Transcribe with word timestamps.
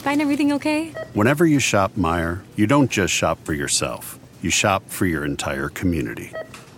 Find 0.00 0.22
everything 0.22 0.50
okay? 0.52 0.94
Whenever 1.12 1.44
you 1.44 1.58
shop 1.58 1.92
Meijer, 1.94 2.40
you 2.56 2.66
don't 2.66 2.90
just 2.90 3.12
shop 3.12 3.38
for 3.44 3.52
yourself, 3.52 4.18
you 4.40 4.48
shop 4.48 4.88
for 4.88 5.04
your 5.04 5.26
entire 5.26 5.68
community. 5.68 6.32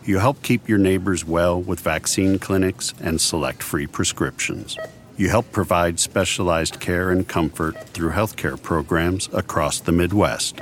You 0.05 0.19
help 0.19 0.43
keep 0.43 0.69
your 0.69 0.79
neighbors 0.79 1.25
well 1.25 1.63
with 1.63 1.79
vaccine 1.79 2.41
clinics 2.41 2.93
and 3.01 3.21
select 3.21 3.63
free 3.63 3.87
prescriptions. 3.87 4.77
You 5.17 5.29
help 5.29 5.53
provide 5.53 6.01
specialized 6.01 6.81
care 6.81 7.11
and 7.11 7.29
comfort 7.29 7.79
through 7.91 8.11
healthcare 8.11 8.61
programs 8.61 9.29
across 9.33 9.79
the 9.79 9.93
Midwest. 9.93 10.61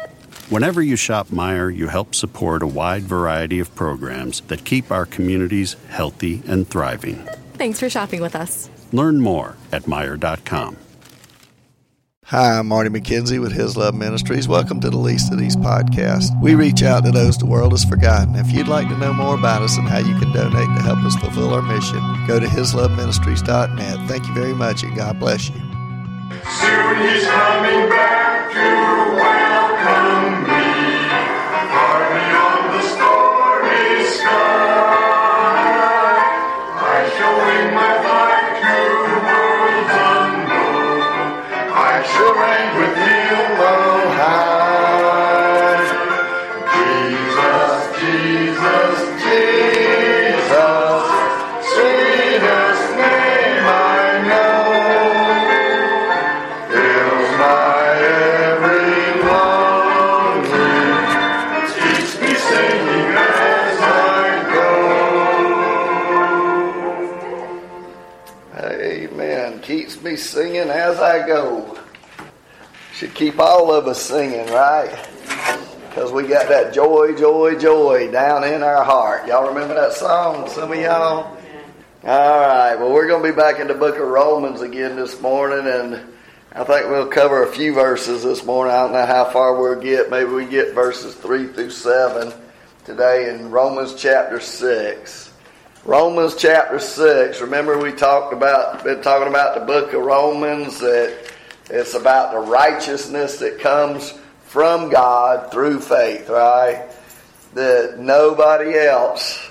Whenever 0.50 0.82
you 0.82 0.96
shop 0.96 1.28
Meijer, 1.28 1.74
you 1.74 1.88
help 1.88 2.14
support 2.14 2.62
a 2.62 2.66
wide 2.66 3.04
variety 3.04 3.58
of 3.58 3.74
programs 3.74 4.42
that 4.48 4.66
keep 4.66 4.90
our 4.90 5.06
communities 5.06 5.76
healthy 5.88 6.42
and 6.46 6.68
thriving. 6.68 7.26
Thanks 7.54 7.80
for 7.80 7.88
shopping 7.88 8.20
with 8.20 8.36
us. 8.36 8.68
Learn 8.92 9.18
more 9.18 9.56
at 9.72 9.84
Meijer.com. 9.84 10.76
Hi, 12.30 12.60
I'm 12.60 12.68
Marty 12.68 12.90
McKenzie 12.90 13.40
with 13.40 13.50
His 13.50 13.76
Love 13.76 13.92
Ministries. 13.92 14.46
Welcome 14.46 14.78
to 14.82 14.88
the 14.88 14.96
Least 14.96 15.32
of 15.32 15.38
These 15.40 15.56
podcast. 15.56 16.40
We 16.40 16.54
reach 16.54 16.84
out 16.84 17.04
to 17.04 17.10
those 17.10 17.36
the 17.36 17.44
world 17.44 17.72
has 17.72 17.84
forgotten. 17.84 18.36
If 18.36 18.52
you'd 18.52 18.68
like 18.68 18.88
to 18.88 18.96
know 18.98 19.12
more 19.12 19.34
about 19.34 19.62
us 19.62 19.76
and 19.76 19.88
how 19.88 19.98
you 19.98 20.16
can 20.16 20.30
donate 20.30 20.68
to 20.76 20.80
help 20.80 21.00
us 21.00 21.16
fulfill 21.16 21.52
our 21.52 21.60
mission, 21.60 21.98
go 22.28 22.38
to 22.38 22.46
hisloveministries.net. 22.46 24.08
Thank 24.08 24.28
you 24.28 24.32
very 24.34 24.54
much 24.54 24.84
and 24.84 24.94
God 24.94 25.18
bless 25.18 25.48
you. 25.48 25.56
Soon 25.56 27.00
he's 27.02 27.26
coming 27.26 27.88
back 27.90 28.52
to 28.52 29.16
welcome 29.16 30.49
I 71.20 71.26
go. 71.26 71.76
Should 72.94 73.14
keep 73.14 73.38
all 73.38 73.72
of 73.72 73.86
us 73.86 74.00
singing, 74.00 74.46
right? 74.46 74.90
Because 75.88 76.12
we 76.12 76.26
got 76.26 76.48
that 76.48 76.72
joy, 76.72 77.14
joy, 77.14 77.58
joy 77.58 78.10
down 78.10 78.44
in 78.44 78.62
our 78.62 78.82
heart. 78.82 79.26
Y'all 79.26 79.48
remember 79.48 79.74
that 79.74 79.92
song? 79.92 80.48
Some 80.48 80.72
of 80.72 80.78
y'all? 80.78 81.36
All 82.04 82.40
right. 82.40 82.74
Well, 82.76 82.90
we're 82.90 83.06
going 83.06 83.22
to 83.22 83.28
be 83.28 83.36
back 83.36 83.60
in 83.60 83.68
the 83.68 83.74
book 83.74 83.96
of 83.96 84.08
Romans 84.08 84.62
again 84.62 84.96
this 84.96 85.20
morning, 85.20 85.66
and 85.66 86.00
I 86.52 86.64
think 86.64 86.88
we'll 86.88 87.08
cover 87.08 87.42
a 87.42 87.52
few 87.52 87.74
verses 87.74 88.22
this 88.22 88.42
morning. 88.42 88.74
I 88.74 88.84
don't 88.84 88.92
know 88.92 89.04
how 89.04 89.26
far 89.26 89.60
we'll 89.60 89.80
get. 89.80 90.08
Maybe 90.10 90.30
we 90.30 90.46
get 90.46 90.74
verses 90.74 91.14
3 91.16 91.48
through 91.48 91.70
7 91.70 92.32
today 92.86 93.28
in 93.28 93.50
Romans 93.50 93.94
chapter 93.94 94.40
6. 94.40 95.30
Romans 95.84 96.36
chapter 96.36 96.78
6. 96.78 97.40
Remember 97.40 97.78
we 97.78 97.90
talked 97.90 98.34
about 98.34 98.84
been 98.84 99.00
talking 99.00 99.28
about 99.28 99.54
the 99.54 99.64
book 99.64 99.94
of 99.94 100.02
Romans 100.02 100.78
that 100.80 101.19
it's 101.70 101.94
about 101.94 102.32
the 102.32 102.38
righteousness 102.38 103.38
that 103.38 103.60
comes 103.60 104.12
from 104.44 104.90
God 104.90 105.52
through 105.52 105.80
faith, 105.80 106.28
right? 106.28 106.88
That 107.54 107.98
nobody 107.98 108.76
else 108.76 109.50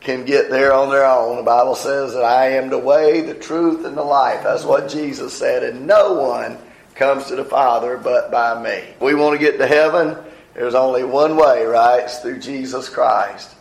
can 0.00 0.24
get 0.24 0.50
there 0.50 0.74
on 0.74 0.90
their 0.90 1.06
own. 1.06 1.36
The 1.36 1.42
Bible 1.42 1.76
says 1.76 2.12
that 2.14 2.24
I 2.24 2.50
am 2.50 2.68
the 2.68 2.78
way, 2.78 3.20
the 3.20 3.34
truth, 3.34 3.84
and 3.84 3.96
the 3.96 4.02
life. 4.02 4.42
That's 4.42 4.64
what 4.64 4.88
Jesus 4.88 5.32
said. 5.32 5.62
And 5.62 5.86
no 5.86 6.14
one 6.14 6.58
comes 6.96 7.26
to 7.26 7.36
the 7.36 7.44
Father 7.44 7.96
but 7.96 8.30
by 8.32 8.60
me. 8.60 8.70
If 8.70 9.00
We 9.00 9.14
want 9.14 9.38
to 9.38 9.44
get 9.44 9.58
to 9.58 9.66
heaven. 9.66 10.16
There's 10.54 10.74
only 10.74 11.04
one 11.04 11.36
way, 11.36 11.64
right? 11.64 12.02
It's 12.02 12.18
through 12.18 12.40
Jesus 12.40 12.88
Christ. 12.88 13.54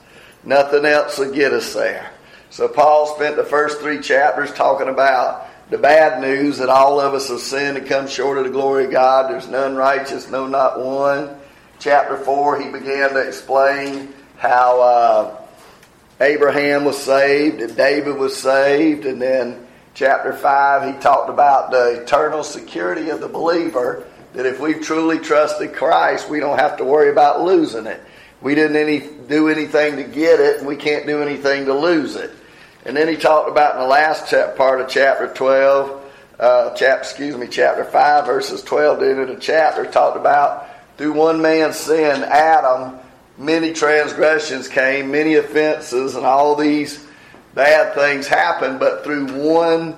Nothing 0.44 0.86
else 0.86 1.18
will 1.20 1.32
get 1.32 1.54
us 1.54 1.74
there. 1.74 2.12
So 2.50 2.68
Paul 2.68 3.16
spent 3.16 3.38
the 3.38 3.46
first 3.46 3.80
three 3.80 4.02
chapters 4.02 4.52
talking 4.52 4.90
about 4.90 5.48
the 5.72 5.78
bad 5.78 6.22
news 6.22 6.58
that 6.58 6.68
all 6.68 7.00
of 7.00 7.14
us 7.14 7.30
have 7.30 7.40
sinned 7.40 7.78
and 7.78 7.88
come 7.88 8.06
short 8.06 8.38
of 8.38 8.44
the 8.44 8.50
glory 8.50 8.86
of 8.86 8.92
God. 8.92 9.32
There's 9.32 9.48
none 9.48 9.78
righteous, 9.78 10.30
no, 10.30 10.46
not 10.46 10.82
one. 10.82 11.38
Chapter 11.80 12.18
4, 12.18 12.60
he 12.60 12.70
began 12.70 13.12
to 13.12 13.20
explain 13.26 14.14
how 14.38 14.82
uh, 14.82 15.42
Abraham 16.20 16.84
was 16.84 17.02
saved 17.02 17.62
and 17.62 17.76
David 17.76 18.18
was 18.18 18.38
saved. 18.38 19.06
And 19.06 19.22
then 19.22 19.66
chapter 19.94 20.34
5, 20.34 20.94
he 20.94 21.02
talked 21.02 21.30
about 21.30 21.72
the 21.72 22.02
eternal 22.02 22.44
security 22.44 23.10
of 23.10 23.22
the 23.22 23.30
believer 23.30 24.06
that 24.34 24.46
if 24.46 24.60
we've 24.60 24.82
truly 24.82 25.20
trusted 25.20 25.74
Christ, 25.74 26.30
we 26.30 26.42
don't 26.42 26.60
have 26.60 26.78
to 26.78 26.84
worry 26.84 27.10
about 27.10 27.44
losing 27.44 27.86
it. 27.86 28.02
We 28.42 28.56
didn't 28.56 28.76
any, 28.76 29.00
do 29.00 29.48
anything 29.48 29.96
to 29.96 30.04
get 30.04 30.42
it, 30.42 30.58
and 30.58 30.68
we 30.68 30.76
can't 30.76 31.08
do 31.08 31.22
anything 31.22 31.66
to 31.66 31.74
lose 31.74 32.18
it. 32.18 32.32
And 32.86 32.98
then 32.98 33.08
he 33.08 33.16
talked 33.16 33.50
about 33.50 33.76
in 33.76 33.82
the 33.82 33.88
last 33.88 34.30
chap- 34.30 34.58
part 34.58 34.82
of 34.82 34.90
chapter 34.90 35.28
12, 35.34 36.02
uh, 36.40 36.74
chap, 36.74 37.00
excuse 37.00 37.38
me, 37.38 37.48
chapter 37.48 37.84
5, 37.84 38.26
verses 38.26 38.64
12 38.64 39.00
to 39.00 39.06
the 39.06 39.12
end 39.12 39.20
of 39.22 39.28
the 39.28 39.36
chapter, 39.36 39.86
talked 39.86 40.18
about 40.18 40.68
through 40.98 41.14
one 41.14 41.42
man's 41.42 41.78
sin, 41.78 42.24
Adam, 42.24 42.98
many 43.38 43.74
transgressions 43.74 44.68
came, 44.68 45.12
many 45.12 45.36
offenses, 45.36 46.16
and 46.16 46.26
all 46.26 46.56
these 46.56 47.06
bad 47.54 47.94
things 47.94 48.28
happened, 48.28 48.80
but 48.80 49.04
through 49.04 49.28
one 49.28 49.96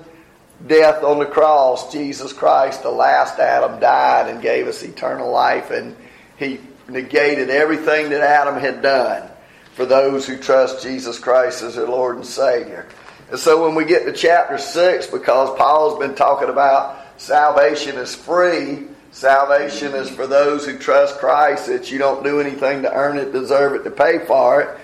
death 0.66 1.02
on 1.02 1.18
the 1.18 1.26
cross, 1.26 1.92
Jesus 1.92 2.32
Christ, 2.32 2.82
the 2.82 2.90
last 2.90 3.38
Adam, 3.38 3.80
died 3.80 4.30
and 4.30 4.42
gave 4.42 4.66
us 4.66 4.82
eternal 4.82 5.30
life, 5.30 5.70
and 5.70 5.96
he 6.36 6.60
negated 6.88 7.48
everything 7.50 8.10
that 8.10 8.20
Adam 8.20 8.60
had 8.60 8.82
done 8.82 9.30
for 9.74 9.84
those 9.84 10.26
who 10.26 10.36
trust 10.36 10.82
Jesus 10.82 11.18
Christ 11.18 11.62
as 11.62 11.74
their 11.74 11.86
Lord 11.86 12.16
and 12.16 12.24
Savior. 12.24 12.86
And 13.30 13.38
so 13.38 13.64
when 13.64 13.74
we 13.74 13.84
get 13.84 14.04
to 14.04 14.12
chapter 14.12 14.56
6, 14.56 15.08
because 15.08 15.56
Paul's 15.58 15.98
been 15.98 16.14
talking 16.14 16.48
about 16.48 17.04
salvation 17.20 17.96
is 17.96 18.14
free, 18.14 18.84
salvation 19.10 19.94
is 19.94 20.08
for 20.08 20.26
those 20.26 20.64
who 20.64 20.78
trust 20.78 21.18
Christ, 21.18 21.66
that 21.66 21.90
you 21.90 21.98
don't 21.98 22.22
do 22.22 22.40
anything 22.40 22.82
to 22.82 22.92
earn 22.92 23.18
it, 23.18 23.32
deserve 23.32 23.74
it, 23.74 23.82
to 23.84 23.90
pay 23.90 24.24
for 24.26 24.60
it. 24.62 24.78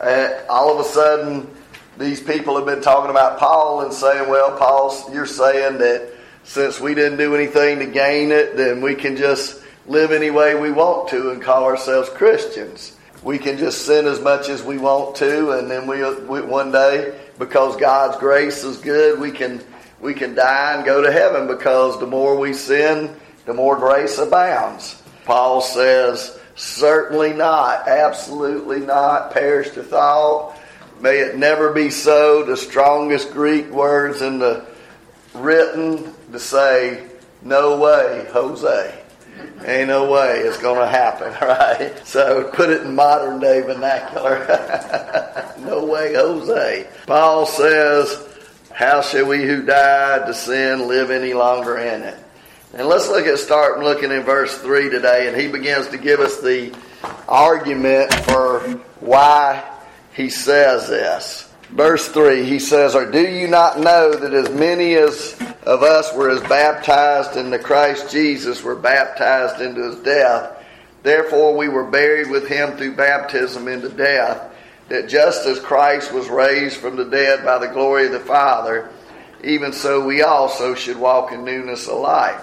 Uh, 0.00 0.44
all 0.48 0.72
of 0.72 0.84
a 0.84 0.88
sudden, 0.88 1.48
these 1.96 2.20
people 2.20 2.56
have 2.56 2.66
been 2.66 2.82
talking 2.82 3.10
about 3.10 3.38
Paul 3.38 3.82
and 3.82 3.92
saying, 3.92 4.28
well, 4.28 4.56
Paul, 4.58 4.92
you're 5.12 5.26
saying 5.26 5.78
that 5.78 6.12
since 6.42 6.80
we 6.80 6.94
didn't 6.94 7.18
do 7.18 7.36
anything 7.36 7.78
to 7.78 7.86
gain 7.86 8.32
it, 8.32 8.56
then 8.56 8.80
we 8.80 8.96
can 8.96 9.16
just 9.16 9.62
live 9.86 10.10
any 10.10 10.30
way 10.30 10.56
we 10.56 10.72
want 10.72 11.08
to 11.10 11.30
and 11.30 11.40
call 11.40 11.64
ourselves 11.64 12.08
Christians. 12.08 12.96
We 13.22 13.38
can 13.38 13.56
just 13.58 13.86
sin 13.86 14.06
as 14.06 14.20
much 14.20 14.48
as 14.48 14.62
we 14.62 14.78
want 14.78 15.16
to, 15.16 15.52
and 15.52 15.70
then 15.70 15.86
we, 15.86 16.02
we 16.26 16.40
one 16.40 16.72
day, 16.72 17.18
because 17.38 17.76
God's 17.76 18.16
grace 18.18 18.64
is 18.64 18.78
good, 18.78 19.20
we 19.20 19.30
can 19.30 19.62
we 20.00 20.14
can 20.14 20.34
die 20.34 20.74
and 20.74 20.84
go 20.84 21.00
to 21.00 21.12
heaven 21.12 21.46
because 21.46 22.00
the 22.00 22.06
more 22.06 22.36
we 22.36 22.52
sin, 22.52 23.14
the 23.46 23.54
more 23.54 23.76
grace 23.76 24.18
abounds. 24.18 25.00
Paul 25.24 25.60
says, 25.60 26.38
certainly 26.56 27.32
not, 27.32 27.86
absolutely 27.86 28.80
not, 28.80 29.32
perish 29.32 29.70
the 29.70 29.84
thought. 29.84 30.58
May 31.00 31.18
it 31.18 31.36
never 31.36 31.72
be 31.72 31.90
so. 31.90 32.44
The 32.44 32.56
strongest 32.56 33.30
Greek 33.30 33.70
words 33.70 34.22
in 34.22 34.40
the 34.40 34.66
written 35.34 36.12
to 36.32 36.38
say, 36.40 37.08
no 37.40 37.78
way, 37.78 38.26
Jose. 38.32 39.01
Ain't 39.64 39.88
no 39.88 40.10
way 40.10 40.40
it's 40.40 40.58
going 40.58 40.80
to 40.80 40.88
happen, 40.88 41.32
right? 41.48 42.06
So 42.06 42.50
put 42.52 42.70
it 42.70 42.82
in 42.82 42.94
modern 42.94 43.40
day 43.40 43.60
vernacular. 43.62 44.44
no 45.60 45.84
way, 45.84 46.14
Jose. 46.14 46.88
Paul 47.06 47.46
says, 47.46 48.26
How 48.72 49.02
shall 49.02 49.26
we 49.26 49.44
who 49.44 49.62
died 49.62 50.26
to 50.26 50.34
sin 50.34 50.88
live 50.88 51.10
any 51.10 51.32
longer 51.32 51.78
in 51.78 52.02
it? 52.02 52.18
And 52.74 52.88
let's 52.88 53.08
look 53.08 53.26
at 53.26 53.38
starting 53.38 53.84
looking 53.84 54.10
in 54.10 54.22
verse 54.22 54.56
3 54.58 54.90
today, 54.90 55.28
and 55.28 55.38
he 55.38 55.46
begins 55.46 55.88
to 55.88 55.98
give 55.98 56.20
us 56.20 56.40
the 56.40 56.74
argument 57.28 58.12
for 58.14 58.60
why 59.00 59.62
he 60.14 60.30
says 60.30 60.88
this. 60.88 61.52
Verse 61.70 62.08
3, 62.08 62.44
he 62.44 62.58
says, 62.58 62.94
Or 62.94 63.10
do 63.10 63.20
you 63.20 63.46
not 63.46 63.78
know 63.78 64.14
that 64.14 64.32
as 64.34 64.50
many 64.50 64.94
as 64.94 65.34
of 65.64 65.82
us 65.82 66.12
were 66.14 66.30
as 66.30 66.40
baptized 66.42 67.36
into 67.36 67.58
Christ 67.58 68.10
Jesus 68.10 68.62
were 68.62 68.76
baptized 68.76 69.60
into 69.60 69.82
his 69.82 69.96
death? 69.96 70.58
Therefore 71.02 71.56
we 71.56 71.68
were 71.68 71.90
buried 71.90 72.30
with 72.30 72.48
him 72.48 72.76
through 72.76 72.96
baptism 72.96 73.68
into 73.68 73.88
death, 73.88 74.52
that 74.88 75.08
just 75.08 75.46
as 75.46 75.58
Christ 75.60 76.12
was 76.12 76.28
raised 76.28 76.76
from 76.76 76.96
the 76.96 77.04
dead 77.04 77.44
by 77.44 77.58
the 77.58 77.72
glory 77.72 78.06
of 78.06 78.12
the 78.12 78.20
Father, 78.20 78.90
even 79.44 79.72
so 79.72 80.04
we 80.04 80.22
also 80.22 80.74
should 80.74 80.96
walk 80.96 81.32
in 81.32 81.44
newness 81.44 81.88
of 81.88 81.98
life. 81.98 82.42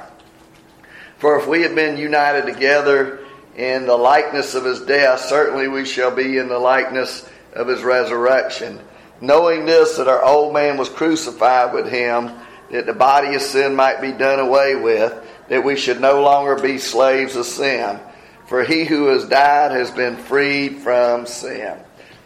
For 1.18 1.38
if 1.40 1.48
we 1.48 1.62
have 1.64 1.76
been 1.76 1.98
united 1.98 2.46
together 2.46 3.20
in 3.58 3.86
the 3.86 3.96
likeness 3.98 4.56
of 4.56 4.64
his 4.64 4.82
death, 4.82 5.20
certainly 5.20 5.68
we 5.68 5.86
shall 5.86 6.16
be 6.16 6.38
in 6.38 6.48
the 6.48 6.60
likeness 6.60 7.30
of 7.54 7.68
his 7.68 7.82
resurrection. 7.82 8.80
Knowing 9.22 9.66
this, 9.66 9.98
that 9.98 10.08
our 10.08 10.24
old 10.24 10.54
man 10.54 10.78
was 10.78 10.88
crucified 10.88 11.74
with 11.74 11.90
him, 11.90 12.32
that 12.72 12.86
the 12.86 12.94
body 12.94 13.36
of 13.36 13.42
sin 13.42 13.76
might 13.76 14.02
be 14.02 14.12
done 14.12 14.40
away 14.40 14.76
with, 14.76 15.14
that 15.48 15.64
we 15.64 15.76
should 15.76 16.00
no 16.00 16.22
longer 16.22 16.56
be 16.56 16.78
slaves 16.78 17.36
of 17.36 17.46
sin. 17.46 18.00
For 18.48 18.64
he 18.64 18.86
who 18.86 19.08
has 19.08 19.28
died 19.28 19.72
has 19.72 19.92
been 19.92 20.18
freed 20.18 20.78
from 20.78 21.26
sin. 21.26 21.78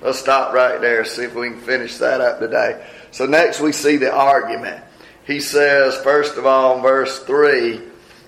Let's 0.01 0.19
stop 0.19 0.53
right 0.53 0.81
there, 0.81 1.05
see 1.05 1.23
if 1.23 1.35
we 1.35 1.49
can 1.49 1.61
finish 1.61 1.97
that 1.97 2.19
up 2.19 2.39
today. 2.39 2.85
So 3.11 3.25
next 3.25 3.61
we 3.61 3.71
see 3.71 3.97
the 3.97 4.13
argument. 4.13 4.83
He 5.25 5.39
says, 5.39 5.95
first 5.97 6.37
of 6.37 6.45
all, 6.45 6.77
in 6.77 6.81
verse 6.81 7.19
3, 7.19 7.81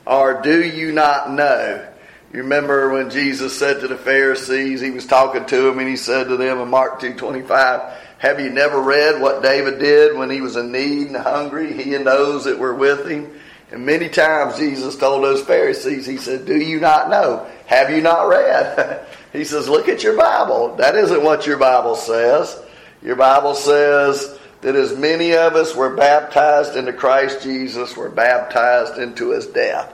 or 0.05 0.41
do 0.41 0.63
you 0.63 0.93
not 0.93 1.31
know? 1.31 1.85
You 2.33 2.39
remember 2.39 2.89
when 2.89 3.09
Jesus 3.09 3.57
said 3.57 3.81
to 3.81 3.87
the 3.87 3.97
Pharisees, 3.97 4.81
he 4.81 4.91
was 4.91 5.05
talking 5.05 5.45
to 5.45 5.61
them 5.61 5.79
and 5.79 5.87
he 5.87 5.95
said 5.95 6.27
to 6.27 6.37
them 6.37 6.59
in 6.59 6.67
Mark 6.69 6.99
2.25, 6.99 7.95
have 8.17 8.39
you 8.39 8.49
never 8.49 8.81
read 8.81 9.21
what 9.21 9.43
David 9.43 9.79
did 9.79 10.17
when 10.17 10.29
he 10.29 10.41
was 10.41 10.55
in 10.55 10.71
need 10.71 11.07
and 11.07 11.15
hungry? 11.15 11.73
He 11.73 11.95
and 11.95 12.07
those 12.07 12.45
that 12.45 12.57
were 12.57 12.73
with 12.73 13.07
him. 13.07 13.31
And 13.71 13.85
many 13.85 14.09
times 14.09 14.57
Jesus 14.57 14.95
told 14.97 15.23
those 15.23 15.43
Pharisees, 15.43 16.05
he 16.05 16.17
said, 16.17 16.45
do 16.45 16.57
you 16.57 16.79
not 16.79 17.09
know? 17.09 17.47
Have 17.67 17.89
you 17.89 18.01
not 18.01 18.27
read? 18.27 19.05
he 19.33 19.43
says, 19.43 19.69
look 19.69 19.89
at 19.89 20.03
your 20.03 20.17
Bible. 20.17 20.75
That 20.77 20.95
isn't 20.95 21.23
what 21.23 21.45
your 21.45 21.57
Bible 21.57 21.95
says. 21.95 22.61
Your 23.01 23.15
Bible 23.15 23.53
says 23.53 24.39
that 24.61 24.75
as 24.75 24.97
many 24.97 25.33
of 25.35 25.55
us 25.55 25.75
were 25.75 25.95
baptized 25.95 26.75
into 26.75 26.93
Christ 26.93 27.43
Jesus, 27.43 27.95
were 27.95 28.09
baptized 28.09 28.97
into 28.97 29.31
his 29.31 29.45
death. 29.47 29.93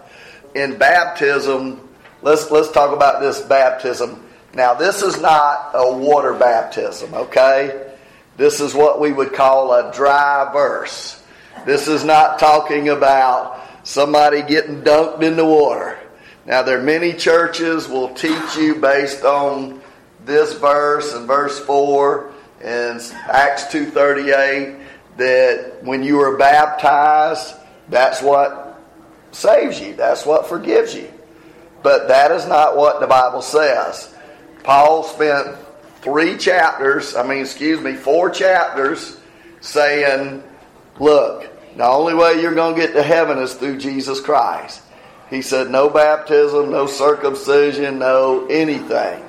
In 0.55 0.77
baptism, 0.77 1.89
let's 2.21 2.49
let's 2.51 2.71
talk 2.71 2.95
about 2.95 3.21
this 3.21 3.41
baptism. 3.41 4.27
Now, 4.53 4.73
this 4.73 5.01
is 5.01 5.21
not 5.21 5.71
a 5.73 5.95
water 5.95 6.33
baptism, 6.33 7.13
okay? 7.13 7.93
This 8.37 8.59
is 8.59 8.73
what 8.73 8.99
we 8.99 9.13
would 9.13 9.33
call 9.33 9.73
a 9.73 9.93
dry 9.93 10.51
verse. 10.51 11.23
This 11.65 11.87
is 11.87 12.03
not 12.03 12.39
talking 12.39 12.89
about 12.89 13.61
somebody 13.83 14.41
getting 14.41 14.81
dunked 14.81 15.21
in 15.21 15.37
the 15.37 15.45
water. 15.45 15.97
Now, 16.45 16.63
there 16.63 16.79
are 16.79 16.83
many 16.83 17.13
churches 17.13 17.87
will 17.87 18.13
teach 18.13 18.55
you 18.57 18.75
based 18.75 19.23
on 19.23 19.81
this 20.25 20.53
verse 20.53 21.13
and 21.13 21.27
verse 21.27 21.59
4 21.59 22.31
and 22.61 22.99
Acts 23.29 23.65
2.38 23.65 24.83
that 25.17 25.83
when 25.83 26.03
you 26.03 26.19
are 26.19 26.37
baptized, 26.37 27.53
that's 27.89 28.21
what 28.21 28.81
saves 29.31 29.79
you. 29.79 29.93
That's 29.95 30.25
what 30.25 30.47
forgives 30.47 30.95
you. 30.95 31.11
But 31.83 32.07
that 32.07 32.31
is 32.31 32.45
not 32.45 32.77
what 32.77 32.99
the 32.99 33.07
Bible 33.07 33.41
says. 33.41 34.13
Paul 34.63 35.03
spent 35.03 35.57
three 36.01 36.37
chapters, 36.37 37.15
I 37.15 37.23
mean, 37.27 37.39
excuse 37.39 37.79
me, 37.81 37.93
four 37.93 38.29
chapters 38.29 39.17
saying, 39.61 40.43
look, 40.99 41.47
the 41.75 41.85
only 41.85 42.13
way 42.13 42.41
you're 42.41 42.53
going 42.53 42.75
to 42.75 42.81
get 42.81 42.93
to 42.93 43.03
heaven 43.03 43.37
is 43.37 43.53
through 43.53 43.77
Jesus 43.77 44.19
Christ. 44.19 44.81
He 45.29 45.41
said, 45.41 45.71
no 45.71 45.89
baptism, 45.89 46.71
no 46.71 46.85
circumcision, 46.87 47.99
no 47.99 48.45
anything. 48.47 49.23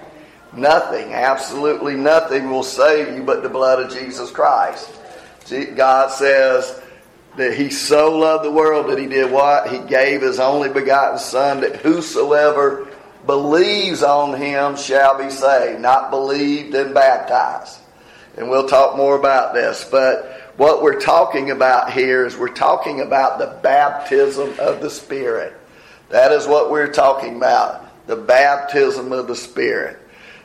Nothing, 0.54 1.14
absolutely 1.14 1.94
nothing 1.94 2.50
will 2.50 2.64
save 2.64 3.16
you 3.16 3.22
but 3.22 3.42
the 3.42 3.48
blood 3.48 3.80
of 3.80 3.90
Jesus 3.90 4.30
Christ. 4.30 4.90
God 5.74 6.10
says 6.10 6.81
that 7.36 7.54
He 7.54 7.70
so 7.70 8.16
loved 8.18 8.44
the 8.44 8.50
world 8.50 8.90
that 8.90 8.98
He 8.98 9.06
did 9.06 9.30
what? 9.30 9.70
He 9.70 9.78
gave 9.78 10.22
His 10.22 10.38
only 10.38 10.68
begotten 10.68 11.18
Son 11.18 11.60
that 11.60 11.76
whosoever 11.76 12.88
believes 13.26 14.02
on 14.02 14.34
Him 14.34 14.76
shall 14.76 15.18
be 15.18 15.30
saved. 15.30 15.80
Not 15.80 16.10
believed 16.10 16.74
and 16.74 16.94
baptized. 16.94 17.78
And 18.36 18.48
we'll 18.48 18.68
talk 18.68 18.96
more 18.96 19.16
about 19.16 19.54
this. 19.54 19.86
But 19.90 20.52
what 20.56 20.82
we're 20.82 21.00
talking 21.00 21.50
about 21.50 21.92
here 21.92 22.26
is 22.26 22.36
we're 22.36 22.48
talking 22.48 23.00
about 23.00 23.38
the 23.38 23.58
baptism 23.62 24.54
of 24.58 24.80
the 24.80 24.90
Spirit. 24.90 25.54
That 26.08 26.32
is 26.32 26.46
what 26.46 26.70
we're 26.70 26.92
talking 26.92 27.36
about. 27.36 28.06
The 28.06 28.16
baptism 28.16 29.12
of 29.12 29.28
the 29.28 29.36
Spirit. 29.36 29.98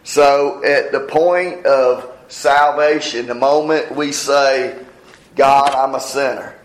So 0.04 0.64
at 0.64 0.92
the 0.92 1.02
point 1.02 1.66
of 1.66 2.10
salvation, 2.30 3.28
the 3.28 3.36
moment 3.36 3.94
we 3.94 4.12
say, 4.12 4.78
God, 5.36 5.74
I'm 5.74 5.96
a 5.96 6.00
sinner. 6.00 6.57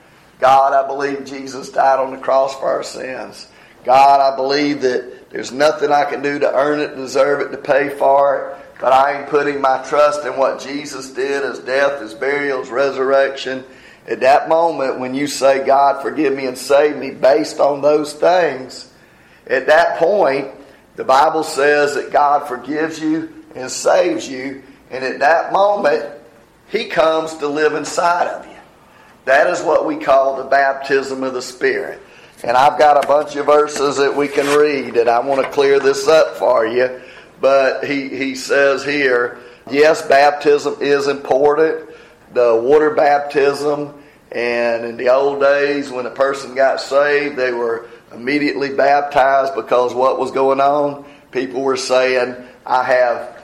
God, 0.43 0.73
I 0.73 0.85
believe 0.89 1.25
Jesus 1.25 1.71
died 1.71 2.01
on 2.01 2.11
the 2.11 2.17
cross 2.17 2.59
for 2.59 2.67
our 2.67 2.83
sins. 2.83 3.47
God, 3.85 4.21
I 4.21 4.35
believe 4.35 4.83
that 4.83 5.31
there's 5.31 5.53
nothing 5.53 5.93
I 5.93 6.05
can 6.05 6.21
do 6.21 6.41
to 6.41 6.53
earn 6.53 6.81
it, 6.81 6.97
deserve 6.97 7.43
it, 7.43 7.53
to 7.53 7.59
pay 7.59 7.91
for 7.91 8.37
it. 8.37 8.81
But 8.81 8.93
I 8.93 9.13
am 9.13 9.29
putting 9.29 9.61
my 9.61 9.85
trust 9.85 10.27
in 10.27 10.37
what 10.37 10.59
Jesus 10.59 11.13
did, 11.13 11.45
his 11.45 11.61
death, 11.61 12.01
his 12.01 12.13
burial, 12.15 12.59
his 12.59 12.71
resurrection. 12.71 13.63
At 14.09 14.19
that 14.23 14.49
moment, 14.49 14.99
when 14.99 15.15
you 15.15 15.29
say, 15.29 15.65
God, 15.65 16.03
forgive 16.03 16.35
me 16.35 16.47
and 16.47 16.59
save 16.59 16.97
me, 16.97 17.13
based 17.13 17.61
on 17.61 17.81
those 17.81 18.13
things, 18.13 18.93
at 19.47 19.69
that 19.69 19.97
point, 20.01 20.49
the 20.97 21.05
Bible 21.05 21.45
says 21.45 21.95
that 21.95 22.11
God 22.11 22.49
forgives 22.49 22.99
you 22.99 23.33
and 23.55 23.71
saves 23.71 24.29
you, 24.29 24.65
and 24.91 25.05
at 25.05 25.21
that 25.21 25.53
moment, 25.53 26.05
He 26.69 26.87
comes 26.87 27.37
to 27.37 27.47
live 27.47 27.75
inside 27.75 28.27
of 28.27 28.45
you. 28.45 28.52
That 29.25 29.47
is 29.49 29.63
what 29.63 29.87
we 29.87 29.97
call 29.97 30.37
the 30.37 30.49
baptism 30.49 31.23
of 31.23 31.35
the 31.35 31.43
Spirit. 31.43 32.01
And 32.45 32.57
I've 32.57 32.79
got 32.79 33.03
a 33.03 33.07
bunch 33.07 33.37
of 33.37 33.47
verses 33.47 33.99
that 33.99 34.17
we 34.17 34.27
can 34.27 34.47
read, 34.59 34.97
and 34.97 35.09
I 35.09 35.21
want 35.21 35.43
to 35.45 35.51
clear 35.53 35.79
this 35.79 36.09
up 36.09 36.37
for 36.37 36.67
you. 36.67 37.01
But 37.41 37.85
he, 37.85 38.09
he 38.09 38.35
says 38.35 38.85
here, 38.85 39.39
yes, 39.71 40.03
baptism 40.07 40.77
is 40.81 41.07
important. 41.07 41.91
The 42.35 42.61
water 42.61 42.95
baptism, 42.95 43.95
and 44.33 44.85
in 44.85 44.97
the 44.97 45.11
old 45.11 45.41
days 45.41 45.91
when 45.91 46.07
a 46.07 46.11
person 46.11 46.55
got 46.55 46.81
saved, 46.81 47.37
they 47.37 47.53
were 47.53 47.89
immediately 48.13 48.75
baptized 48.75 49.55
because 49.55 49.95
what 49.95 50.19
was 50.19 50.33
going 50.33 50.61
on? 50.61 51.05
People 51.31 51.63
were 51.63 51.77
saying, 51.77 52.37
I 52.67 52.83
have 52.85 53.43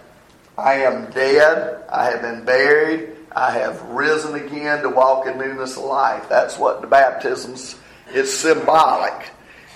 I 0.58 0.80
am 0.80 1.08
dead, 1.12 1.84
I 1.88 2.06
have 2.06 2.20
been 2.20 2.44
buried, 2.44 3.10
I 3.38 3.52
have 3.52 3.80
risen 3.82 4.34
again 4.34 4.82
to 4.82 4.88
walk 4.88 5.28
in 5.28 5.38
newness 5.38 5.76
of 5.76 5.84
life. 5.84 6.28
That's 6.28 6.58
what 6.58 6.80
the 6.80 6.88
baptism's 6.88 7.76
it's 8.08 8.34
symbolic. 8.34 9.30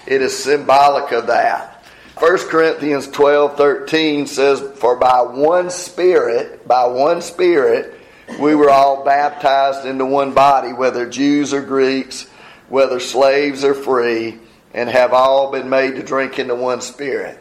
It 0.05 0.21
is 0.21 0.37
symbolic 0.37 1.13
of 1.13 1.29
that. 1.29 1.85
1 2.19 2.39
Corinthians 2.49 3.07
12 3.07 3.57
13 3.57 4.27
says, 4.27 4.61
For 4.79 4.97
by 4.97 5.21
one 5.23 5.71
Spirit, 5.71 6.67
by 6.67 6.87
one 6.87 7.23
Spirit, 7.23 7.95
we 8.41 8.57
were 8.57 8.69
all 8.69 9.05
baptized 9.05 9.87
into 9.87 10.07
one 10.07 10.35
body, 10.35 10.73
whether 10.73 11.09
Jews 11.09 11.55
or 11.55 11.63
Greeks, 11.63 12.25
whether 12.69 12.99
slaves 12.99 13.63
or 13.63 13.75
free 13.75 14.41
and 14.75 14.89
have 14.89 15.13
all 15.13 15.53
been 15.53 15.69
made 15.69 15.95
to 15.95 16.03
drink 16.03 16.41
into 16.41 16.57
one 16.57 16.81
spirit. 16.81 17.39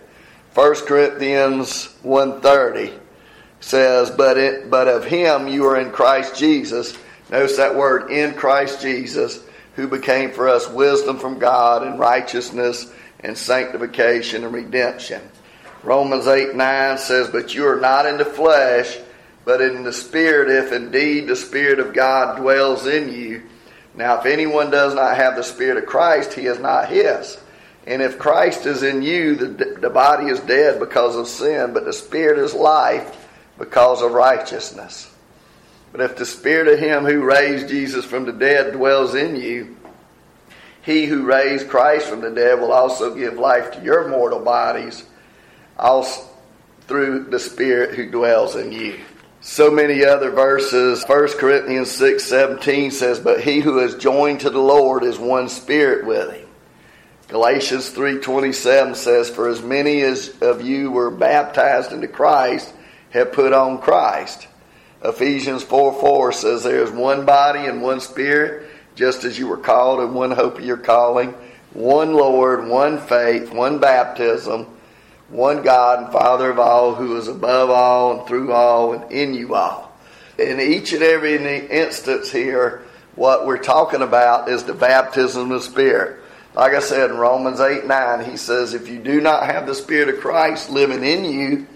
1 0.53 0.75
Corinthians 0.85 1.87
1.30 2.03 3.00
says, 3.61 4.09
but, 4.09 4.37
it, 4.37 4.69
but 4.69 4.87
of 4.87 5.05
him 5.05 5.47
you 5.47 5.65
are 5.67 5.79
in 5.79 5.91
Christ 5.91 6.35
Jesus. 6.35 6.97
Notice 7.29 7.57
that 7.57 7.75
word, 7.75 8.11
in 8.11 8.33
Christ 8.33 8.81
Jesus, 8.81 9.39
who 9.75 9.87
became 9.87 10.31
for 10.31 10.49
us 10.49 10.67
wisdom 10.69 11.17
from 11.17 11.39
God 11.39 11.83
and 11.83 11.97
righteousness 11.97 12.91
and 13.21 13.37
sanctification 13.37 14.43
and 14.43 14.53
redemption. 14.53 15.21
Romans 15.83 16.27
8 16.27 16.55
9 16.55 16.97
says, 16.97 17.29
But 17.29 17.55
you 17.55 17.67
are 17.67 17.79
not 17.79 18.05
in 18.05 18.17
the 18.17 18.25
flesh, 18.25 18.97
but 19.45 19.61
in 19.61 19.83
the 19.83 19.93
Spirit, 19.93 20.49
if 20.49 20.71
indeed 20.71 21.27
the 21.27 21.35
Spirit 21.35 21.79
of 21.79 21.93
God 21.93 22.37
dwells 22.37 22.85
in 22.85 23.13
you. 23.13 23.43
Now, 23.95 24.19
if 24.19 24.25
anyone 24.25 24.71
does 24.71 24.93
not 24.95 25.17
have 25.17 25.35
the 25.35 25.43
Spirit 25.43 25.77
of 25.77 25.85
Christ, 25.85 26.33
he 26.33 26.45
is 26.45 26.59
not 26.59 26.89
his. 26.89 27.37
And 27.87 28.01
if 28.01 28.19
Christ 28.19 28.65
is 28.65 28.83
in 28.83 29.01
you, 29.01 29.35
the, 29.35 29.77
the 29.79 29.89
body 29.89 30.27
is 30.27 30.39
dead 30.41 30.79
because 30.79 31.15
of 31.15 31.27
sin, 31.27 31.73
but 31.73 31.85
the 31.85 31.93
Spirit 31.93 32.37
is 32.39 32.53
life 32.53 33.20
because 33.61 34.01
of 34.01 34.11
righteousness. 34.13 35.13
But 35.91 36.01
if 36.01 36.15
the 36.15 36.25
Spirit 36.25 36.67
of 36.67 36.79
Him 36.79 37.05
who 37.05 37.21
raised 37.21 37.69
Jesus 37.69 38.03
from 38.03 38.25
the 38.25 38.31
dead 38.31 38.73
dwells 38.73 39.13
in 39.13 39.35
you, 39.35 39.77
He 40.81 41.05
who 41.05 41.27
raised 41.27 41.69
Christ 41.69 42.07
from 42.07 42.21
the 42.21 42.31
dead 42.31 42.59
will 42.59 42.71
also 42.71 43.13
give 43.13 43.35
life 43.35 43.71
to 43.73 43.83
your 43.83 44.07
mortal 44.07 44.39
bodies, 44.39 45.05
also 45.77 46.27
through 46.87 47.25
the 47.25 47.37
Spirit 47.37 47.93
who 47.93 48.09
dwells 48.09 48.55
in 48.55 48.71
you. 48.71 48.99
So 49.41 49.69
many 49.69 50.03
other 50.03 50.31
verses. 50.31 51.05
1 51.05 51.27
Corinthians 51.37 51.91
6 51.91 52.23
17 52.23 52.89
says, 52.89 53.19
But 53.19 53.41
he 53.41 53.59
who 53.59 53.77
is 53.77 53.93
joined 53.93 54.39
to 54.39 54.49
the 54.49 54.59
Lord 54.59 55.03
is 55.03 55.19
one 55.19 55.49
spirit 55.49 56.07
with 56.07 56.31
him. 56.33 56.47
Galatians 57.27 57.91
3:27 57.91 58.93
says, 58.93 59.29
"For 59.29 59.47
as 59.47 59.61
many 59.61 60.01
as 60.01 60.33
of 60.41 60.61
you 60.61 60.91
were 60.91 61.09
baptized 61.09 61.93
into 61.93 62.09
Christ 62.09 62.73
have 63.11 63.31
put 63.31 63.53
on 63.53 63.79
Christ." 63.79 64.47
Ephesians 65.03 65.63
4 65.63 65.99
4 65.99 66.31
says, 66.31 66.63
There 66.63 66.83
is 66.83 66.91
one 66.91 67.25
body 67.25 67.65
and 67.65 67.81
one 67.81 67.99
spirit, 67.99 68.67
just 68.95 69.23
as 69.23 69.37
you 69.37 69.47
were 69.47 69.57
called 69.57 69.99
in 69.99 70.13
one 70.13 70.31
hope 70.31 70.59
of 70.59 70.65
your 70.65 70.77
calling, 70.77 71.33
one 71.73 72.13
Lord, 72.13 72.67
one 72.67 72.99
faith, 72.99 73.51
one 73.51 73.79
baptism, 73.79 74.67
one 75.29 75.63
God 75.63 76.03
and 76.03 76.11
Father 76.11 76.51
of 76.51 76.59
all, 76.59 76.93
who 76.93 77.17
is 77.17 77.27
above 77.27 77.69
all 77.69 78.19
and 78.19 78.27
through 78.27 78.51
all 78.51 78.93
and 78.93 79.11
in 79.11 79.33
you 79.33 79.55
all. 79.55 79.91
In 80.37 80.59
each 80.59 80.93
and 80.93 81.01
every 81.01 81.35
instance 81.67 82.31
here, 82.31 82.83
what 83.15 83.45
we're 83.45 83.57
talking 83.57 84.01
about 84.01 84.49
is 84.49 84.63
the 84.63 84.73
baptism 84.73 85.51
of 85.51 85.61
the 85.61 85.61
Spirit. 85.61 86.19
Like 86.53 86.73
I 86.73 86.79
said 86.79 87.09
in 87.09 87.17
Romans 87.17 87.59
8 87.59 87.85
9, 87.87 88.29
he 88.29 88.37
says, 88.37 88.73
If 88.73 88.87
you 88.87 88.99
do 88.99 89.19
not 89.19 89.45
have 89.45 89.65
the 89.65 89.75
Spirit 89.75 90.09
of 90.09 90.19
Christ 90.19 90.69
living 90.69 91.03
in 91.03 91.25
you, 91.25 91.67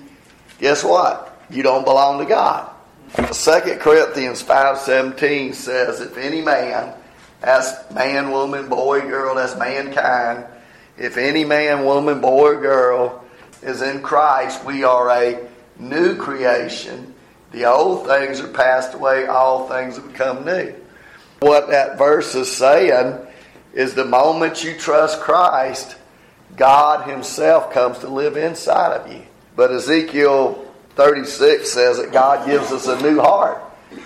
guess 0.59 0.83
what? 0.83 1.43
You 1.49 1.63
don't 1.63 1.85
belong 1.85 2.19
to 2.19 2.25
God. 2.25 2.71
2 3.15 3.77
Corinthians 3.79 4.41
5 4.41 4.77
17 4.77 5.53
says, 5.53 6.01
If 6.01 6.17
any 6.17 6.41
man, 6.41 6.93
that's 7.39 7.91
man, 7.91 8.31
woman, 8.31 8.67
boy, 8.67 9.01
girl, 9.01 9.35
that's 9.35 9.55
mankind, 9.55 10.45
if 10.97 11.17
any 11.17 11.45
man, 11.45 11.85
woman, 11.85 12.19
boy, 12.19 12.55
girl 12.55 13.23
is 13.61 13.81
in 13.81 14.01
Christ, 14.01 14.63
we 14.65 14.83
are 14.83 15.09
a 15.09 15.47
new 15.77 16.15
creation. 16.15 17.13
The 17.51 17.65
old 17.65 18.07
things 18.07 18.39
are 18.39 18.47
passed 18.47 18.93
away, 18.93 19.27
all 19.27 19.69
things 19.69 19.95
have 19.95 20.11
become 20.11 20.45
new. 20.45 20.73
What 21.39 21.69
that 21.69 21.97
verse 21.97 22.33
is 22.35 22.51
saying 22.51 23.19
is 23.73 23.93
the 23.93 24.05
moment 24.05 24.63
you 24.63 24.73
trust 24.75 25.21
Christ, 25.21 25.95
God 26.55 27.09
Himself 27.09 27.71
comes 27.71 27.99
to 27.99 28.07
live 28.07 28.37
inside 28.37 28.93
of 28.93 29.11
you. 29.11 29.23
But 29.55 29.71
Ezekiel 29.71 30.65
36 30.95 31.71
says 31.71 31.97
that 31.97 32.11
God 32.11 32.45
gives 32.45 32.71
us 32.71 32.87
a 32.87 33.01
new 33.01 33.19
heart. 33.19 33.61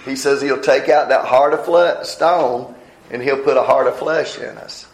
He 0.05 0.15
says 0.15 0.41
He'll 0.41 0.61
take 0.61 0.89
out 0.89 1.09
that 1.09 1.25
heart 1.25 1.53
of 1.53 2.05
stone 2.05 2.75
and 3.11 3.21
He'll 3.21 3.43
put 3.43 3.57
a 3.57 3.63
heart 3.63 3.87
of 3.87 3.97
flesh 3.97 4.37
in 4.37 4.57
us. 4.57 4.87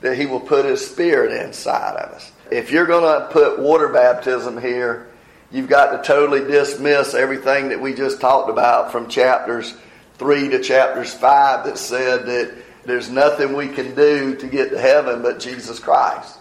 That 0.00 0.16
He 0.16 0.26
will 0.26 0.40
put 0.40 0.64
His 0.64 0.84
Spirit 0.84 1.32
inside 1.44 1.96
of 1.96 2.12
us. 2.12 2.32
If 2.50 2.70
you're 2.70 2.86
going 2.86 3.20
to 3.20 3.28
put 3.28 3.58
water 3.58 3.88
baptism 3.88 4.60
here, 4.60 5.08
you've 5.50 5.68
got 5.68 5.96
to 5.96 6.06
totally 6.06 6.40
dismiss 6.40 7.14
everything 7.14 7.68
that 7.68 7.80
we 7.80 7.94
just 7.94 8.20
talked 8.20 8.50
about 8.50 8.92
from 8.92 9.08
chapters 9.08 9.74
3 10.18 10.50
to 10.50 10.60
chapters 10.60 11.14
5 11.14 11.64
that 11.66 11.78
said 11.78 12.26
that 12.26 12.54
there's 12.84 13.08
nothing 13.08 13.54
we 13.54 13.68
can 13.68 13.94
do 13.94 14.36
to 14.36 14.46
get 14.46 14.70
to 14.70 14.78
heaven 14.78 15.22
but 15.22 15.38
Jesus 15.38 15.78
Christ. 15.78 16.38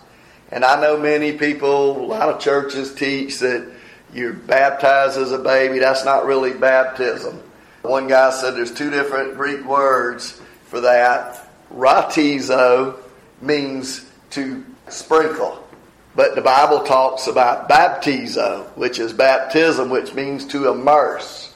And 0.51 0.65
I 0.65 0.79
know 0.81 0.97
many 0.97 1.33
people, 1.33 1.97
a 2.01 2.05
lot 2.05 2.29
of 2.29 2.41
churches 2.41 2.93
teach 2.93 3.39
that 3.39 3.71
you're 4.13 4.33
baptized 4.33 5.17
as 5.17 5.31
a 5.31 5.39
baby. 5.39 5.79
That's 5.79 6.03
not 6.03 6.25
really 6.25 6.53
baptism. 6.53 7.41
One 7.83 8.07
guy 8.07 8.31
said 8.31 8.55
there's 8.55 8.73
two 8.73 8.89
different 8.89 9.35
Greek 9.37 9.63
words 9.65 10.41
for 10.65 10.81
that. 10.81 11.49
Rhantizo 11.73 12.97
means 13.41 14.05
to 14.31 14.65
sprinkle. 14.89 15.65
But 16.15 16.35
the 16.35 16.41
Bible 16.41 16.81
talks 16.81 17.27
about 17.27 17.69
baptizo, 17.69 18.65
which 18.75 18.99
is 18.99 19.13
baptism, 19.13 19.89
which 19.89 20.13
means 20.13 20.45
to 20.47 20.69
immerse. 20.69 21.55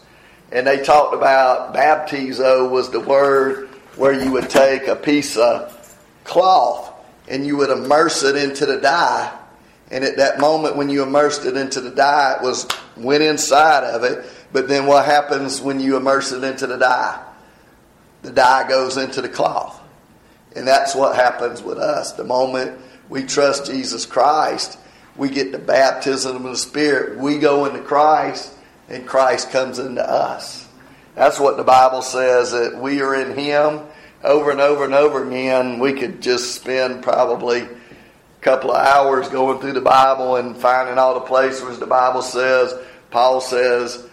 And 0.53 0.65
they 0.65 0.81
talked 0.81 1.13
about 1.13 1.73
baptizo 1.75 2.69
was 2.69 2.89
the 2.89 3.01
word 3.01 3.67
where 3.97 4.13
you 4.13 4.31
would 4.31 4.49
take 4.49 4.87
a 4.87 4.95
piece 4.95 5.35
of 5.35 5.97
cloth 6.23 6.93
and 7.27 7.45
you 7.45 7.57
would 7.57 7.69
immerse 7.69 8.23
it 8.23 8.35
into 8.35 8.65
the 8.65 8.79
dye. 8.79 9.37
And 9.91 10.03
at 10.03 10.17
that 10.17 10.39
moment 10.39 10.75
when 10.75 10.89
you 10.89 11.03
immersed 11.03 11.45
it 11.45 11.55
into 11.55 11.81
the 11.81 11.91
dye, 11.91 12.37
it 12.37 12.41
was 12.41 12.67
went 12.97 13.23
inside 13.23 13.83
of 13.83 14.03
it. 14.03 14.25
But 14.51 14.67
then 14.67 14.85
what 14.85 15.05
happens 15.05 15.61
when 15.61 15.79
you 15.79 15.97
immerse 15.97 16.31
it 16.31 16.43
into 16.43 16.67
the 16.67 16.77
dye? 16.77 17.23
The 18.21 18.31
dye 18.31 18.67
goes 18.67 18.97
into 18.97 19.21
the 19.21 19.29
cloth. 19.29 19.81
And 20.55 20.67
that's 20.67 20.95
what 20.95 21.15
happens 21.15 21.61
with 21.61 21.77
us. 21.77 22.13
The 22.13 22.23
moment 22.23 22.79
we 23.09 23.23
trust 23.23 23.65
Jesus 23.65 24.05
Christ, 24.05 24.79
we 25.15 25.29
get 25.29 25.51
the 25.51 25.59
baptism 25.59 26.37
of 26.37 26.43
the 26.43 26.57
Spirit. 26.57 27.17
We 27.17 27.37
go 27.37 27.65
into 27.65 27.81
Christ, 27.81 28.53
and 28.89 29.05
Christ 29.05 29.51
comes 29.51 29.79
into 29.79 30.07
us. 30.07 30.67
That's 31.13 31.39
what 31.39 31.57
the 31.57 31.63
Bible 31.63 32.01
says 32.01 32.51
that 32.51 32.77
we 32.77 33.01
are 33.01 33.15
in 33.15 33.37
Him 33.37 33.81
over 34.25 34.51
and 34.51 34.59
over 34.59 34.83
and 34.83 34.93
over 34.93 35.25
again. 35.25 35.79
We 35.79 35.93
could 35.93 36.21
just 36.21 36.55
spend 36.55 37.03
probably 37.03 37.61
a 37.61 37.69
couple 38.41 38.71
of 38.71 38.85
hours 38.85 39.29
going 39.29 39.59
through 39.59 39.73
the 39.73 39.81
Bible 39.81 40.35
and 40.35 40.57
finding 40.57 40.97
all 40.97 41.13
the 41.13 41.21
places 41.21 41.79
the 41.79 41.85
Bible 41.85 42.21
says, 42.21 42.73
Paul 43.11 43.39
says, 43.39 44.03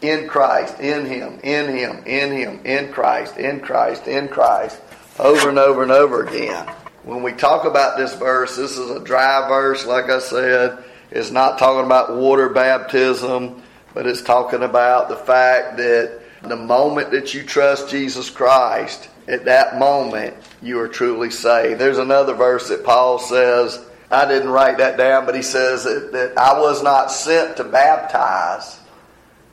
in 0.00 0.28
Christ, 0.28 0.80
in 0.80 1.06
Him, 1.06 1.40
in 1.42 1.76
Him, 1.76 2.02
in 2.06 2.32
Him, 2.32 2.60
in 2.64 2.92
Christ, 2.92 3.36
in 3.36 3.60
Christ, 3.60 4.06
in 4.06 4.28
Christ, 4.28 4.80
over 5.18 5.48
and 5.48 5.58
over 5.58 5.82
and 5.82 5.92
over 5.92 6.26
again. 6.26 6.66
When 7.04 7.22
we 7.22 7.32
talk 7.32 7.64
about 7.64 7.96
this 7.96 8.14
verse, 8.14 8.56
this 8.56 8.78
is 8.78 8.90
a 8.90 9.00
dry 9.00 9.48
verse, 9.48 9.84
like 9.86 10.06
I 10.06 10.20
said. 10.20 10.84
It's 11.10 11.30
not 11.30 11.58
talking 11.58 11.84
about 11.84 12.16
water 12.16 12.48
baptism, 12.48 13.62
but 13.92 14.06
it's 14.06 14.22
talking 14.22 14.62
about 14.62 15.08
the 15.08 15.16
fact 15.16 15.76
that 15.76 16.20
the 16.42 16.56
moment 16.56 17.10
that 17.10 17.34
you 17.34 17.42
trust 17.42 17.90
Jesus 17.90 18.30
Christ, 18.30 19.08
at 19.28 19.44
that 19.44 19.78
moment, 19.78 20.36
you 20.60 20.80
are 20.80 20.88
truly 20.88 21.30
saved. 21.30 21.80
There's 21.80 21.98
another 21.98 22.34
verse 22.34 22.68
that 22.68 22.84
Paul 22.84 23.18
says, 23.18 23.84
I 24.10 24.26
didn't 24.26 24.50
write 24.50 24.78
that 24.78 24.96
down, 24.96 25.26
but 25.26 25.34
he 25.34 25.42
says 25.42 25.84
that, 25.84 26.12
that 26.12 26.36
I 26.36 26.58
was 26.58 26.82
not 26.82 27.10
sent 27.10 27.56
to 27.56 27.64
baptize, 27.64 28.78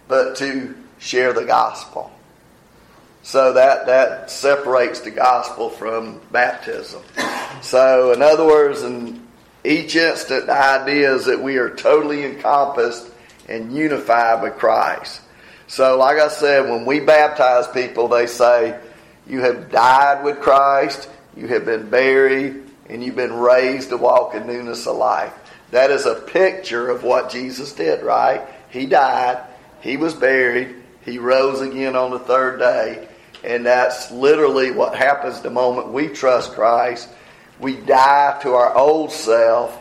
but 0.07 0.35
to 0.37 0.75
share 0.97 1.33
the 1.33 1.45
gospel. 1.45 2.11
So 3.21 3.53
that, 3.53 3.85
that 3.85 4.31
separates 4.31 5.01
the 5.01 5.11
gospel 5.11 5.69
from 5.69 6.19
baptism. 6.31 7.03
So, 7.61 8.11
in 8.11 8.21
other 8.21 8.45
words, 8.45 8.81
in 8.81 9.27
each 9.63 9.95
instant, 9.95 10.47
the 10.47 10.53
idea 10.53 11.13
is 11.13 11.25
that 11.25 11.41
we 11.41 11.57
are 11.57 11.69
totally 11.75 12.25
encompassed 12.25 13.11
and 13.47 13.73
unified 13.75 14.41
with 14.41 14.57
Christ. 14.57 15.21
So, 15.67 15.97
like 15.97 16.17
I 16.17 16.29
said, 16.29 16.69
when 16.69 16.85
we 16.85 16.99
baptize 16.99 17.67
people, 17.67 18.07
they 18.07 18.25
say, 18.25 18.79
You 19.29 19.41
have 19.41 19.71
died 19.71 20.23
with 20.23 20.41
Christ, 20.41 21.07
you 21.37 21.47
have 21.47 21.63
been 21.63 21.89
buried, 21.89 22.63
and 22.89 23.03
you've 23.03 23.15
been 23.15 23.33
raised 23.33 23.89
to 23.89 23.97
walk 23.97 24.33
in 24.33 24.47
newness 24.47 24.87
of 24.87 24.97
life. 24.97 25.33
That 25.71 25.91
is 25.91 26.07
a 26.07 26.15
picture 26.15 26.89
of 26.89 27.03
what 27.03 27.29
Jesus 27.29 27.71
did, 27.71 28.03
right? 28.03 28.41
He 28.69 28.87
died, 28.87 29.41
he 29.81 29.97
was 29.97 30.15
buried, 30.15 30.75
he 31.01 31.19
rose 31.19 31.61
again 31.61 31.95
on 31.95 32.11
the 32.11 32.19
third 32.19 32.59
day. 32.59 33.07
And 33.43 33.65
that's 33.65 34.11
literally 34.11 34.71
what 34.71 34.95
happens 34.95 35.39
the 35.39 35.49
moment 35.49 35.93
we 35.93 36.07
trust 36.09 36.53
Christ. 36.53 37.07
We 37.59 37.75
die 37.77 38.37
to 38.41 38.53
our 38.53 38.75
old 38.75 39.11
self 39.11 39.79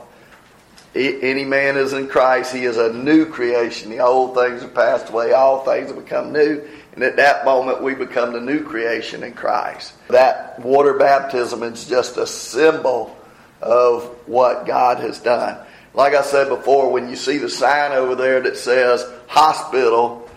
any 0.98 1.44
man 1.44 1.76
is 1.76 1.92
in 1.92 2.08
Christ, 2.08 2.54
he 2.54 2.64
is 2.64 2.76
a 2.76 2.92
new 2.92 3.26
creation. 3.26 3.90
The 3.90 4.00
old 4.00 4.34
things 4.34 4.62
are 4.62 4.68
passed 4.68 5.10
away, 5.10 5.32
all 5.32 5.64
things 5.64 5.88
have 5.88 6.02
become 6.02 6.32
new. 6.32 6.66
And 6.98 7.04
at 7.04 7.14
that 7.14 7.44
moment, 7.44 7.80
we 7.80 7.94
become 7.94 8.32
the 8.32 8.40
new 8.40 8.64
creation 8.64 9.22
in 9.22 9.32
Christ. 9.32 9.92
That 10.08 10.58
water 10.58 10.94
baptism 10.94 11.62
is 11.62 11.84
just 11.84 12.16
a 12.16 12.26
symbol 12.26 13.16
of 13.62 14.02
what 14.26 14.66
God 14.66 14.98
has 14.98 15.20
done. 15.20 15.64
Like 15.94 16.16
I 16.16 16.22
said 16.22 16.48
before, 16.48 16.90
when 16.90 17.08
you 17.08 17.14
see 17.14 17.38
the 17.38 17.48
sign 17.48 17.92
over 17.92 18.16
there 18.16 18.40
that 18.40 18.56
says 18.56 19.08
hospital, 19.28 20.28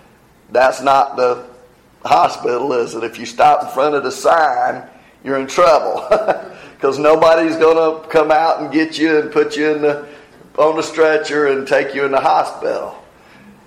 that's 0.51 0.83
not 0.83 1.15
the 1.15 1.47
hospital, 2.05 2.73
is 2.73 2.93
it? 2.93 3.03
If 3.05 3.17
you 3.17 3.25
stop 3.25 3.63
in 3.63 3.69
front 3.69 3.95
of 3.95 4.03
the 4.03 4.11
sign, 4.11 4.87
you're 5.23 5.39
in 5.39 5.47
trouble. 5.47 6.07
Because 6.75 6.97
nobody's 6.99 7.57
going 7.57 7.77
to 7.77 8.07
come 8.09 8.31
out 8.31 8.59
and 8.59 8.71
get 8.71 8.97
you 8.99 9.19
and 9.19 9.31
put 9.31 9.55
you 9.55 9.71
in 9.71 9.81
the 9.83 10.07
on 10.57 10.75
the 10.75 10.81
stretcher 10.81 11.45
and 11.45 11.67
take 11.67 11.93
you 11.93 12.05
in 12.05 12.11
the 12.11 12.19
hospital. 12.19 13.03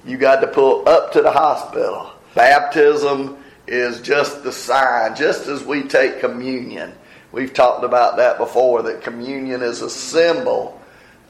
You 0.05 0.17
got 0.17 0.41
to 0.41 0.49
pull 0.49 0.89
up 0.89 1.13
to 1.13 1.23
the 1.23 1.31
hospital. 1.31 2.14
Baptism 2.35 3.37
is 3.67 4.01
just 4.01 4.43
the 4.43 4.53
sign, 4.53 5.17
just 5.17 5.47
as 5.47 5.65
we 5.65 5.83
take 5.85 6.21
communion. 6.21 6.93
We've 7.33 7.53
talked 7.53 7.85
about 7.85 8.17
that 8.19 8.39
before, 8.39 8.83
that 8.83 9.03
communion 9.03 9.63
is 9.63 9.83
a 9.83 9.91
symbol 9.91 10.81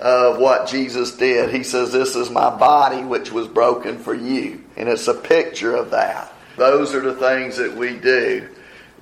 of 0.00 0.38
what 0.38 0.68
Jesus 0.68 1.16
did. 1.16 1.50
He 1.50 1.62
says, 1.62 1.92
This 1.92 2.16
is 2.16 2.30
my 2.30 2.54
body 2.56 3.02
which 3.04 3.32
was 3.32 3.48
broken 3.48 3.98
for 3.98 4.14
you. 4.14 4.62
And 4.76 4.88
it's 4.88 5.08
a 5.08 5.14
picture 5.14 5.74
of 5.74 5.90
that. 5.92 6.32
Those 6.56 6.94
are 6.94 7.00
the 7.00 7.14
things 7.14 7.56
that 7.56 7.74
we 7.74 7.96
do. 7.96 8.48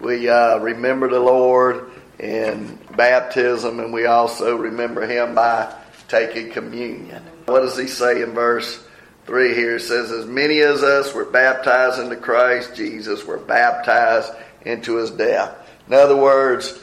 We 0.01 0.29
uh, 0.29 0.59
remember 0.59 1.09
the 1.09 1.21
Lord 1.21 1.91
in 2.19 2.79
baptism, 2.97 3.81
and 3.81 3.93
we 3.93 4.07
also 4.07 4.57
remember 4.57 5.07
him 5.07 5.35
by 5.35 5.75
taking 6.09 6.51
communion. 6.51 7.23
What 7.47 7.61
does 7.61 7.77
he 7.77 7.89
say 7.89 8.23
in 8.23 8.33
verse 8.33 8.85
3 9.27 9.55
here? 9.55 9.79
Says, 9.79 10.11
As 10.11 10.27
many 10.27 10.61
as 10.61 10.83
us 10.83 11.15
were 11.15 11.25
baptized 11.25 12.01
into 12.01 12.17
Christ 12.17 12.75
Jesus 12.75 13.25
were 13.25 13.39
baptized 13.39 14.33
into 14.65 14.97
his 14.97 15.11
death. 15.11 15.57
In 15.87 15.95
other 15.95 16.17
words, 16.17 16.79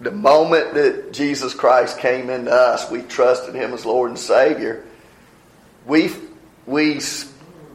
the 0.00 0.10
moment 0.10 0.74
that 0.74 1.12
Jesus 1.12 1.54
Christ 1.54 1.98
came 1.98 2.28
into 2.28 2.52
us, 2.52 2.90
we 2.90 3.02
trusted 3.02 3.54
him 3.54 3.72
as 3.72 3.86
Lord 3.86 4.10
and 4.10 4.18
Savior. 4.18 4.84
We, 5.86 6.10
we, 6.66 7.00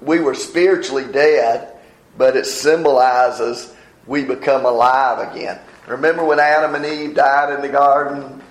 we 0.01 0.19
were 0.19 0.35
spiritually 0.35 1.05
dead, 1.11 1.73
but 2.17 2.35
it 2.35 2.45
symbolizes 2.45 3.73
we 4.05 4.23
become 4.23 4.65
alive 4.65 5.31
again. 5.31 5.59
Remember 5.88 6.23
when 6.23 6.39
Adam 6.39 6.75
and 6.75 6.85
Eve 6.85 7.15
died 7.15 7.53
in 7.53 7.61
the 7.61 7.69
garden? 7.69 8.41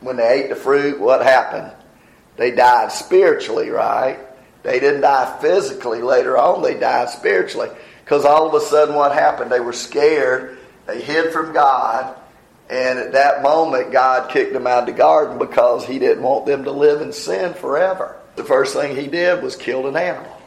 When 0.00 0.16
they 0.16 0.40
ate 0.40 0.48
the 0.48 0.56
fruit, 0.56 0.98
what 0.98 1.22
happened? 1.22 1.72
They 2.36 2.50
died 2.50 2.90
spiritually, 2.90 3.68
right? 3.68 4.18
They 4.62 4.80
didn't 4.80 5.02
die 5.02 5.38
physically 5.40 6.02
later 6.02 6.36
on, 6.36 6.62
they 6.62 6.78
died 6.78 7.10
spiritually. 7.10 7.70
Because 8.04 8.24
all 8.24 8.46
of 8.46 8.54
a 8.54 8.64
sudden, 8.64 8.94
what 8.94 9.12
happened? 9.12 9.50
They 9.50 9.60
were 9.60 9.72
scared, 9.72 10.58
they 10.86 11.00
hid 11.00 11.32
from 11.32 11.52
God, 11.52 12.16
and 12.68 12.98
at 12.98 13.12
that 13.12 13.42
moment, 13.42 13.92
God 13.92 14.30
kicked 14.30 14.52
them 14.52 14.66
out 14.66 14.80
of 14.80 14.86
the 14.86 14.92
garden 14.92 15.38
because 15.38 15.84
He 15.84 15.98
didn't 15.98 16.22
want 16.22 16.46
them 16.46 16.64
to 16.64 16.72
live 16.72 17.02
in 17.02 17.12
sin 17.12 17.54
forever. 17.54 18.16
The 18.36 18.44
first 18.44 18.74
thing 18.74 18.96
He 18.96 19.06
did 19.06 19.42
was 19.42 19.56
killed 19.56 19.86
an 19.86 19.96
animal 19.96 20.40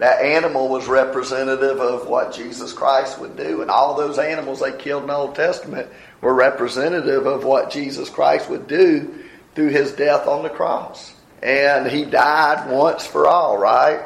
that 0.00 0.24
animal 0.24 0.68
was 0.68 0.88
representative 0.88 1.78
of 1.78 2.08
what 2.08 2.32
Jesus 2.32 2.72
Christ 2.72 3.18
would 3.20 3.36
do. 3.36 3.60
And 3.60 3.70
all 3.70 3.94
those 3.94 4.18
animals 4.18 4.60
they 4.60 4.72
killed 4.72 5.02
in 5.02 5.08
the 5.08 5.14
Old 5.14 5.34
Testament 5.34 5.90
were 6.22 6.32
representative 6.32 7.26
of 7.26 7.44
what 7.44 7.70
Jesus 7.70 8.08
Christ 8.08 8.48
would 8.48 8.66
do 8.66 9.24
through 9.54 9.68
his 9.68 9.92
death 9.92 10.26
on 10.26 10.42
the 10.42 10.48
cross. 10.48 11.12
And 11.42 11.86
he 11.86 12.04
died 12.04 12.70
once 12.70 13.06
for 13.06 13.26
all, 13.26 13.58
right? 13.58 14.02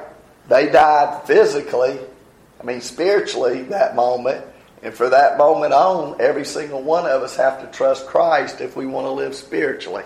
They 0.49 0.71
died 0.71 1.26
physically, 1.26 1.99
I 2.61 2.64
mean 2.64 2.81
spiritually, 2.81 3.62
that 3.64 3.97
moment. 3.97 4.45
And 4.83 4.93
for 4.93 5.09
that 5.09 5.38
moment 5.38 5.73
on, 5.73 6.21
every 6.21 6.45
single 6.45 6.83
one 6.83 7.07
of 7.07 7.23
us 7.23 7.37
have 7.37 7.61
to 7.62 7.76
trust 7.76 8.07
Christ 8.07 8.61
if 8.61 8.76
we 8.76 8.87
want 8.87 9.07
to 9.07 9.11
live 9.11 9.35
spiritually. 9.35 10.05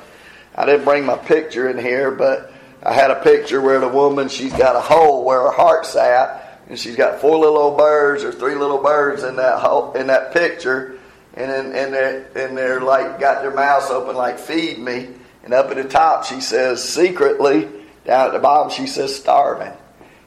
I 0.55 0.67
didn't 0.67 0.85
bring 0.85 1.05
my 1.05 1.17
picture 1.17 1.69
in 1.69 1.79
here, 1.79 2.13
but 2.13 2.53
I 2.83 2.93
had 2.93 3.11
a 3.11 3.21
picture 3.21 3.61
where 3.61 3.81
the 3.81 3.89
woman 3.89 4.29
she's 4.29 4.53
got 4.53 4.77
a 4.77 4.81
hole 4.81 5.25
where 5.25 5.41
her 5.43 5.51
heart's 5.51 5.97
at, 5.97 6.61
and 6.69 6.79
she's 6.79 6.97
got 6.97 7.21
four 7.21 7.39
little 7.39 7.59
old 7.59 7.79
birds 7.79 8.23
or 8.23 8.31
three 8.31 8.55
little 8.55 8.79
birds 8.79 9.25
in 9.25 9.37
that 9.37 9.59
hole, 9.59 9.93
in 9.93 10.07
that 10.07 10.33
picture, 10.33 10.99
and 11.35 11.51
in, 11.51 11.75
and 11.75 11.93
they're 11.93 12.27
and 12.37 12.57
they're 12.57 12.81
like 12.81 13.19
got 13.19 13.43
their 13.43 13.55
mouths 13.55 13.91
open 13.91 14.15
like 14.15 14.39
feed 14.39 14.79
me, 14.79 15.09
and 15.49 15.55
up 15.55 15.71
at 15.71 15.77
the 15.77 15.89
top 15.89 16.27
she 16.27 16.43
says 16.43 16.87
secretly, 16.87 17.67
down 18.05 18.27
at 18.27 18.33
the 18.35 18.39
bottom 18.39 18.71
she 18.71 18.87
says 18.87 19.17
starving, 19.17 19.73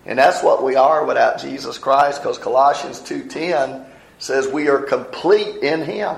and 0.08 0.18
that's 0.18 0.42
what 0.42 0.64
we 0.64 0.76
are 0.76 1.06
without 1.06 1.40
Jesus 1.40 1.78
Christ, 1.78 2.22
because 2.22 2.40
Colossians 2.40 3.00
two 3.00 3.28
ten 3.28 3.86
says 4.18 4.48
we 4.48 4.68
are 4.68 4.80
complete 4.80 5.58
in 5.58 5.84
Him. 5.84 6.16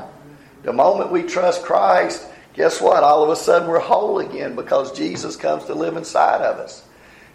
The 0.63 0.71
moment 0.71 1.11
we 1.11 1.23
trust 1.23 1.63
Christ 1.63 2.29
guess 2.53 2.79
what? 2.79 3.03
All 3.03 3.23
of 3.23 3.29
a 3.29 3.35
sudden 3.35 3.67
we're 3.67 3.79
whole 3.79 4.19
again 4.19 4.55
because 4.55 4.97
Jesus 4.97 5.35
comes 5.35 5.65
to 5.65 5.75
live 5.75 5.97
inside 5.97 6.41
of 6.41 6.57
us. 6.57 6.83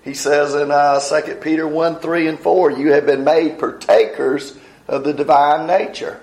He 0.03 0.15
says 0.15 0.55
in 0.55 0.71
uh, 0.71 1.01
2 1.01 1.35
Peter 1.37 1.67
1 1.67 2.01
3 2.01 2.29
and 2.29 2.39
4, 2.39 2.73
you 2.73 2.93
have 2.93 3.05
been 3.05 3.25
made 3.25 3.59
partakers 3.59 4.57
of 4.87 5.05
the 5.05 5.13
divine 5.13 5.67
nature, 5.67 6.21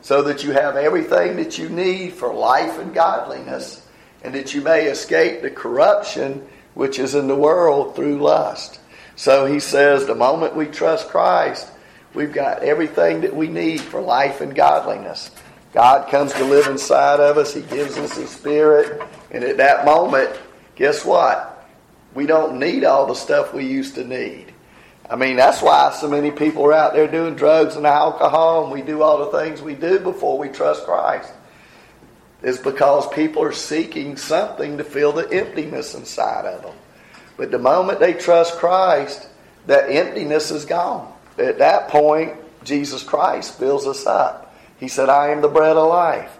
so 0.00 0.22
that 0.22 0.44
you 0.44 0.52
have 0.52 0.76
everything 0.76 1.36
that 1.36 1.58
you 1.58 1.68
need 1.68 2.14
for 2.14 2.32
life 2.32 2.78
and 2.78 2.94
godliness, 2.94 3.81
and 4.22 4.34
that 4.34 4.54
you 4.54 4.60
may 4.60 4.86
escape 4.86 5.42
the 5.42 5.50
corruption 5.50 6.46
which 6.74 6.98
is 6.98 7.14
in 7.14 7.28
the 7.28 7.36
world 7.36 7.94
through 7.94 8.18
lust. 8.18 8.80
So 9.16 9.46
he 9.46 9.60
says, 9.60 10.06
the 10.06 10.14
moment 10.14 10.56
we 10.56 10.66
trust 10.66 11.08
Christ, 11.08 11.68
we've 12.14 12.32
got 12.32 12.62
everything 12.62 13.20
that 13.22 13.34
we 13.34 13.48
need 13.48 13.80
for 13.80 14.00
life 14.00 14.40
and 14.40 14.54
godliness. 14.54 15.30
God 15.72 16.10
comes 16.10 16.32
to 16.34 16.44
live 16.44 16.66
inside 16.66 17.20
of 17.20 17.38
us. 17.38 17.54
He 17.54 17.62
gives 17.62 17.96
us 17.96 18.16
His 18.16 18.30
Spirit. 18.30 19.02
And 19.30 19.42
at 19.42 19.56
that 19.56 19.84
moment, 19.84 20.30
guess 20.76 21.04
what? 21.04 21.66
We 22.14 22.26
don't 22.26 22.58
need 22.58 22.84
all 22.84 23.06
the 23.06 23.14
stuff 23.14 23.54
we 23.54 23.66
used 23.66 23.94
to 23.94 24.04
need. 24.04 24.52
I 25.08 25.16
mean, 25.16 25.36
that's 25.36 25.62
why 25.62 25.92
so 25.92 26.08
many 26.08 26.30
people 26.30 26.64
are 26.66 26.72
out 26.72 26.92
there 26.92 27.08
doing 27.08 27.34
drugs 27.34 27.76
and 27.76 27.86
alcohol, 27.86 28.64
and 28.64 28.72
we 28.72 28.82
do 28.82 29.02
all 29.02 29.30
the 29.30 29.38
things 29.38 29.60
we 29.60 29.74
do 29.74 29.98
before 29.98 30.38
we 30.38 30.48
trust 30.48 30.84
Christ. 30.84 31.32
It's 32.42 32.58
because 32.58 33.08
people 33.08 33.42
are 33.42 33.52
seeking 33.52 34.16
something 34.16 34.78
to 34.78 34.84
fill 34.84 35.12
the 35.12 35.30
emptiness 35.30 35.94
inside 35.94 36.44
of 36.44 36.62
them. 36.62 36.74
But 37.36 37.50
the 37.50 37.58
moment 37.58 38.00
they 38.00 38.14
trust 38.14 38.58
Christ, 38.58 39.28
that 39.66 39.90
emptiness 39.90 40.50
is 40.50 40.64
gone. 40.64 41.12
At 41.38 41.58
that 41.58 41.88
point, 41.88 42.34
Jesus 42.64 43.02
Christ 43.02 43.58
fills 43.58 43.86
us 43.86 44.06
up. 44.06 44.54
He 44.78 44.88
said, 44.88 45.08
I 45.08 45.28
am 45.28 45.40
the 45.40 45.48
bread 45.48 45.76
of 45.76 45.88
life. 45.88 46.36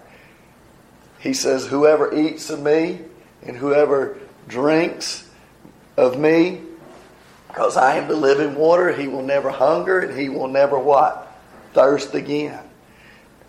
He 1.19 1.33
says, 1.33 1.65
Whoever 1.65 2.13
eats 2.13 2.49
of 2.49 2.61
me 2.61 2.99
and 3.41 3.55
whoever 3.55 4.17
drinks 4.47 5.29
of 5.95 6.19
me, 6.19 6.61
because 7.47 7.77
I 7.77 7.95
am 7.95 8.09
the 8.09 8.15
living 8.15 8.55
water, 8.55 8.91
he 8.91 9.07
will 9.07 9.21
never 9.21 9.49
hunger 9.49 9.99
and 9.99 10.19
he 10.19 10.27
will 10.27 10.47
never 10.49 10.77
what? 10.77 11.33
Thirst 11.73 12.13
again. 12.13 12.59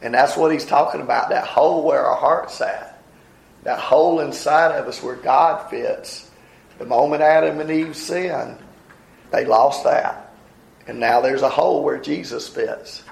And 0.04 0.12
that's 0.12 0.36
what 0.36 0.52
he's 0.52 0.66
talking 0.66 1.00
about 1.00 1.30
that 1.30 1.46
hole 1.46 1.82
where 1.82 2.04
our 2.04 2.16
heart's 2.16 2.60
at. 2.60 3.02
That 3.62 3.78
hole 3.78 4.20
inside 4.20 4.72
of 4.72 4.86
us 4.86 5.02
where 5.02 5.16
God 5.16 5.70
fits. 5.70 6.30
The 6.76 6.84
moment 6.84 7.22
Adam 7.22 7.58
and 7.58 7.70
Eve 7.70 7.96
sinned, 7.96 8.58
they 9.32 9.46
lost 9.46 9.82
that. 9.84 10.34
And 10.86 11.00
now 11.00 11.22
there's 11.22 11.40
a 11.40 11.48
hole 11.48 11.82
where 11.82 11.98
Jesus 11.98 12.46
fits. 12.46 13.02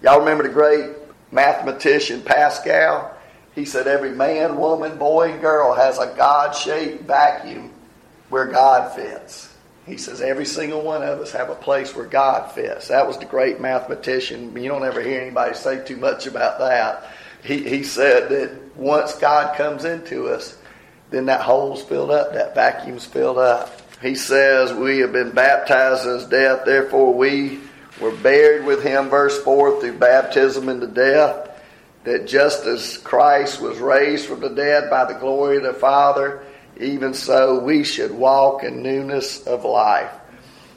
Y'all 0.00 0.20
remember 0.20 0.44
the 0.44 0.50
great 0.50 0.90
mathematician 1.32 2.22
Pascal, 2.22 3.16
he 3.56 3.64
said 3.64 3.88
every 3.88 4.12
man, 4.12 4.58
woman, 4.58 4.96
boy, 4.96 5.32
and 5.32 5.40
girl 5.40 5.74
has 5.74 5.98
a 5.98 6.14
God 6.16 6.52
shaped 6.52 7.02
vacuum 7.02 7.72
where 8.28 8.46
God 8.46 8.94
fits. 8.94 9.52
He 9.88 9.96
says 9.96 10.20
every 10.20 10.44
single 10.44 10.82
one 10.82 11.02
of 11.02 11.18
us 11.18 11.32
have 11.32 11.48
a 11.48 11.54
place 11.54 11.96
where 11.96 12.04
God 12.04 12.52
fits. 12.52 12.88
That 12.88 13.06
was 13.06 13.18
the 13.18 13.24
great 13.24 13.58
mathematician. 13.58 14.54
You 14.54 14.68
don't 14.68 14.84
ever 14.84 15.00
hear 15.00 15.20
anybody 15.20 15.54
say 15.54 15.82
too 15.82 15.96
much 15.96 16.26
about 16.26 16.58
that. 16.58 17.06
He, 17.42 17.66
he 17.66 17.82
said 17.82 18.28
that 18.28 18.76
once 18.76 19.14
God 19.14 19.56
comes 19.56 19.86
into 19.86 20.28
us, 20.28 20.58
then 21.10 21.26
that 21.26 21.40
hole's 21.40 21.82
filled 21.82 22.10
up, 22.10 22.34
that 22.34 22.54
vacuum's 22.54 23.06
filled 23.06 23.38
up. 23.38 23.80
He 24.02 24.14
says, 24.14 24.74
We 24.74 24.98
have 24.98 25.12
been 25.12 25.30
baptized 25.30 26.04
in 26.04 26.14
his 26.14 26.26
death, 26.26 26.66
therefore 26.66 27.14
we 27.14 27.60
were 28.00 28.12
buried 28.12 28.66
with 28.66 28.82
him, 28.82 29.08
verse 29.08 29.42
4, 29.42 29.80
through 29.80 29.98
baptism 29.98 30.68
into 30.68 30.86
death, 30.86 31.48
that 32.04 32.28
just 32.28 32.66
as 32.66 32.98
Christ 32.98 33.60
was 33.60 33.78
raised 33.78 34.26
from 34.26 34.40
the 34.40 34.50
dead 34.50 34.90
by 34.90 35.04
the 35.04 35.18
glory 35.18 35.56
of 35.56 35.62
the 35.62 35.72
Father, 35.72 36.42
even 36.80 37.14
so 37.14 37.58
we 37.58 37.84
should 37.84 38.12
walk 38.12 38.62
in 38.62 38.82
newness 38.82 39.46
of 39.46 39.64
life. 39.64 40.12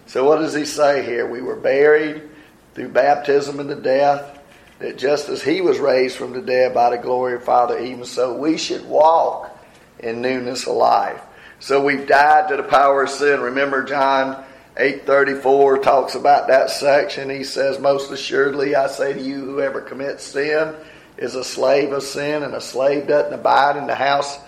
So, 0.08 0.26
what 0.26 0.40
does 0.40 0.54
he 0.54 0.66
say 0.66 1.06
here? 1.06 1.28
We 1.28 1.42
were 1.42 1.56
buried 1.56 2.24
through 2.74 2.90
baptism 2.90 3.60
into 3.60 3.76
death, 3.76 4.40
that 4.80 4.98
just 4.98 5.30
as 5.30 5.44
he 5.44 5.62
was 5.62 5.80
raised 5.80 6.18
from 6.18 6.34
the 6.34 6.42
dead 6.42 6.74
by 6.74 6.90
the 6.90 6.98
glory 6.98 7.36
of 7.36 7.44
Father, 7.44 7.80
even 7.80 8.06
so 8.06 8.36
we 8.36 8.58
should 8.58 8.86
walk 8.86 9.58
in 10.00 10.22
newness 10.22 10.68
of 10.68 10.76
life. 10.76 11.22
So, 11.60 11.84
we've 11.84 12.08
died 12.08 12.50
to 12.50 12.58
the 12.58 12.64
power 12.64 13.04
of 13.04 13.10
sin. 13.10 13.40
Remember, 13.40 13.84
John 13.84 14.44
834 14.78 15.80
talks 15.80 16.16
about 16.16 16.48
that 16.48 16.70
section. 16.72 17.30
He 17.30 17.44
says, 17.44 17.80
Most 17.80 18.12
assuredly, 18.12 18.76
I 18.76 18.88
say 18.88 19.14
to 19.14 19.22
you, 19.22 19.46
whoever 19.46 19.82
commits 19.82 20.24
sin 20.24 20.74
is 21.18 21.36
a 21.36 21.44
slave 21.44 21.92
of 21.92 22.04
sin, 22.04 22.42
and 22.42 22.56
a 22.56 22.62
slave 22.62 23.08
doesn't 23.08 23.34
abide 23.34 23.78
in 23.78 23.86
the 23.86 23.96
house 23.96 24.40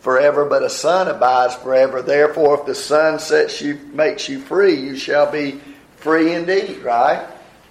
forever, 0.00 0.44
but 0.44 0.62
a 0.62 0.70
son 0.70 1.08
abides 1.08 1.54
forever. 1.56 2.02
Therefore, 2.02 2.60
if 2.60 2.66
the 2.66 2.74
son 2.74 3.18
sets 3.18 3.60
you, 3.60 3.78
makes 3.92 4.28
you 4.28 4.40
free, 4.40 4.74
you 4.74 4.96
shall 4.96 5.30
be 5.30 5.60
free 5.96 6.34
indeed, 6.34 6.78
right? 6.78 7.26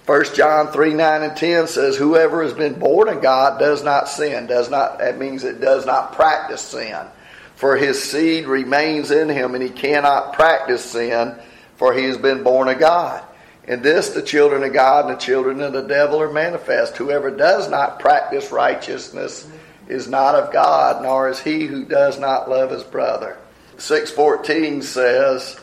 1 0.06 0.34
John 0.34 0.72
3 0.72 0.94
9 0.94 1.22
and 1.22 1.36
10 1.36 1.66
says, 1.68 1.96
Whoever 1.96 2.42
has 2.42 2.54
been 2.54 2.78
born 2.78 3.08
of 3.08 3.22
God 3.22 3.58
does 3.58 3.84
not 3.84 4.08
sin. 4.08 4.46
Does 4.46 4.70
not, 4.70 4.98
that 4.98 5.18
means 5.18 5.44
it 5.44 5.60
does 5.60 5.86
not 5.86 6.14
practice 6.14 6.62
sin. 6.62 7.06
For 7.54 7.76
his 7.76 8.02
seed 8.02 8.46
remains 8.46 9.10
in 9.10 9.28
him, 9.28 9.54
and 9.54 9.62
he 9.62 9.68
cannot 9.68 10.32
practice 10.32 10.84
sin 10.84 11.38
for 11.80 11.94
he 11.94 12.04
has 12.04 12.18
been 12.18 12.42
born 12.42 12.68
of 12.68 12.78
God. 12.78 13.24
In 13.66 13.80
this, 13.80 14.10
the 14.10 14.20
children 14.20 14.62
of 14.64 14.74
God 14.74 15.06
and 15.06 15.14
the 15.14 15.18
children 15.18 15.62
of 15.62 15.72
the 15.72 15.80
devil 15.80 16.20
are 16.20 16.30
manifest. 16.30 16.98
Whoever 16.98 17.30
does 17.30 17.70
not 17.70 18.00
practice 18.00 18.52
righteousness 18.52 19.48
is 19.90 20.08
not 20.08 20.34
of 20.34 20.52
God, 20.52 21.02
nor 21.02 21.28
is 21.28 21.40
he 21.40 21.66
who 21.66 21.84
does 21.84 22.18
not 22.18 22.48
love 22.48 22.70
his 22.70 22.84
brother. 22.84 23.36
614 23.78 24.82
says, 24.82 25.58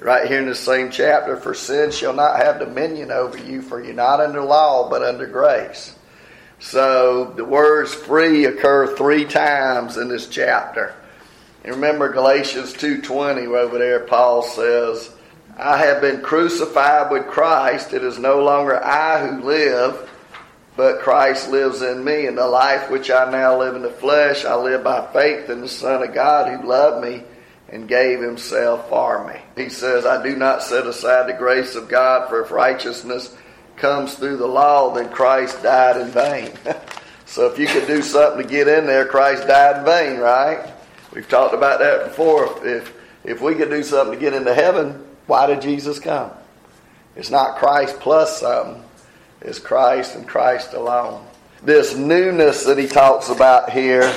right 0.00 0.26
here 0.26 0.40
in 0.40 0.46
the 0.46 0.54
same 0.54 0.90
chapter, 0.90 1.36
For 1.36 1.54
sin 1.54 1.90
shall 1.90 2.14
not 2.14 2.36
have 2.36 2.58
dominion 2.58 3.10
over 3.10 3.38
you, 3.38 3.62
for 3.62 3.82
you're 3.82 3.94
not 3.94 4.20
under 4.20 4.42
law, 4.42 4.88
but 4.88 5.02
under 5.02 5.26
grace. 5.26 5.94
So 6.60 7.32
the 7.36 7.44
words 7.44 7.94
free 7.94 8.46
occur 8.46 8.96
three 8.96 9.24
times 9.24 9.96
in 9.96 10.08
this 10.08 10.26
chapter. 10.26 10.94
And 11.64 11.74
remember 11.74 12.12
Galatians 12.12 12.74
2.20 12.74 13.46
over 13.56 13.78
there, 13.78 14.00
Paul 14.00 14.42
says, 14.42 15.10
I 15.56 15.78
have 15.78 16.00
been 16.00 16.22
crucified 16.22 17.10
with 17.10 17.26
Christ. 17.26 17.92
It 17.92 18.04
is 18.04 18.18
no 18.18 18.42
longer 18.42 18.82
I 18.82 19.26
who 19.26 19.42
live, 19.42 20.08
but 20.78 21.00
Christ 21.00 21.50
lives 21.50 21.82
in 21.82 22.04
me. 22.04 22.26
And 22.26 22.38
the 22.38 22.46
life 22.46 22.88
which 22.88 23.10
I 23.10 23.28
now 23.28 23.58
live 23.58 23.74
in 23.74 23.82
the 23.82 23.90
flesh, 23.90 24.44
I 24.44 24.54
live 24.54 24.84
by 24.84 25.12
faith 25.12 25.50
in 25.50 25.60
the 25.60 25.68
Son 25.68 26.04
of 26.04 26.14
God 26.14 26.48
who 26.48 26.68
loved 26.68 27.04
me 27.04 27.24
and 27.68 27.88
gave 27.88 28.20
himself 28.20 28.88
for 28.88 29.26
me. 29.26 29.40
He 29.60 29.70
says, 29.70 30.06
I 30.06 30.22
do 30.22 30.36
not 30.36 30.62
set 30.62 30.86
aside 30.86 31.28
the 31.28 31.36
grace 31.36 31.74
of 31.74 31.88
God, 31.88 32.28
for 32.28 32.44
if 32.44 32.52
righteousness 32.52 33.36
comes 33.74 34.14
through 34.14 34.36
the 34.36 34.46
law, 34.46 34.94
then 34.94 35.08
Christ 35.08 35.64
died 35.64 36.00
in 36.00 36.12
vain. 36.12 36.52
so 37.26 37.46
if 37.46 37.58
you 37.58 37.66
could 37.66 37.88
do 37.88 38.00
something 38.00 38.40
to 38.40 38.48
get 38.48 38.68
in 38.68 38.86
there, 38.86 39.04
Christ 39.04 39.48
died 39.48 39.80
in 39.80 39.84
vain, 39.84 40.20
right? 40.20 40.72
We've 41.12 41.28
talked 41.28 41.54
about 41.54 41.80
that 41.80 42.04
before. 42.04 42.64
If 42.64 42.94
if 43.24 43.42
we 43.42 43.56
could 43.56 43.68
do 43.68 43.82
something 43.82 44.14
to 44.14 44.20
get 44.20 44.32
into 44.32 44.54
heaven, 44.54 45.04
why 45.26 45.46
did 45.46 45.60
Jesus 45.60 45.98
come? 45.98 46.30
It's 47.16 47.30
not 47.30 47.58
Christ 47.58 47.98
plus 47.98 48.40
something. 48.40 48.84
It's 49.40 49.58
Christ 49.58 50.16
and 50.16 50.26
Christ 50.26 50.74
alone. 50.74 51.24
This 51.62 51.96
newness 51.96 52.64
that 52.64 52.78
he 52.78 52.86
talks 52.86 53.28
about 53.28 53.70
here, 53.70 54.10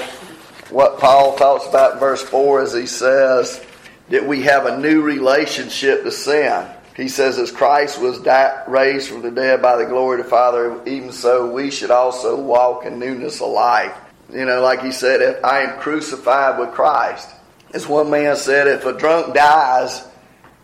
what 0.69 0.99
Paul 0.99 1.35
talks 1.35 1.67
about 1.67 1.93
in 1.93 1.99
verse 1.99 2.21
4 2.21 2.63
is 2.63 2.73
he 2.73 2.85
says 2.85 3.63
that 4.09 4.27
we 4.27 4.43
have 4.43 4.65
a 4.65 4.79
new 4.79 5.01
relationship 5.01 6.03
to 6.03 6.11
sin. 6.11 6.65
He 6.95 7.07
says, 7.07 7.37
as 7.39 7.51
Christ 7.51 7.99
was 7.99 8.19
raised 8.67 9.09
from 9.09 9.21
the 9.21 9.31
dead 9.31 9.61
by 9.61 9.77
the 9.77 9.85
glory 9.85 10.19
of 10.19 10.25
the 10.25 10.29
Father, 10.29 10.81
even 10.85 11.11
so 11.11 11.51
we 11.51 11.71
should 11.71 11.91
also 11.91 12.39
walk 12.39 12.85
in 12.85 12.99
newness 12.99 13.41
of 13.41 13.49
life. 13.49 13.95
You 14.31 14.45
know, 14.45 14.61
like 14.61 14.81
he 14.81 14.91
said, 14.91 15.21
if 15.21 15.43
I 15.43 15.61
am 15.61 15.79
crucified 15.79 16.59
with 16.59 16.71
Christ. 16.71 17.29
As 17.73 17.87
one 17.87 18.09
man 18.09 18.35
said, 18.35 18.67
if 18.67 18.85
a 18.85 18.97
drunk 18.97 19.33
dies, 19.33 20.03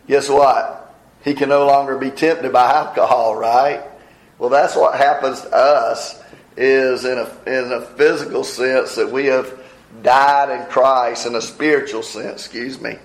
guess 0.07 0.29
what? 0.29 0.95
He 1.23 1.33
can 1.33 1.49
no 1.49 1.65
longer 1.65 1.97
be 1.97 2.11
tempted 2.11 2.51
by 2.51 2.71
alcohol, 2.71 3.35
right? 3.35 3.83
Well, 4.39 4.49
that's 4.49 4.75
what 4.75 4.95
happens 4.95 5.41
to 5.41 5.53
us 5.53 6.21
is 6.55 7.05
in 7.05 7.17
a, 7.17 7.29
in 7.45 7.71
a 7.71 7.81
physical 7.81 8.43
sense 8.43 8.95
that 8.95 9.11
we 9.11 9.25
have 9.27 9.59
died 10.01 10.49
in 10.49 10.65
Christ, 10.67 11.25
in 11.25 11.35
a 11.35 11.41
spiritual 11.41 12.03
sense, 12.03 12.45
excuse 12.45 12.79
me. 12.79 12.97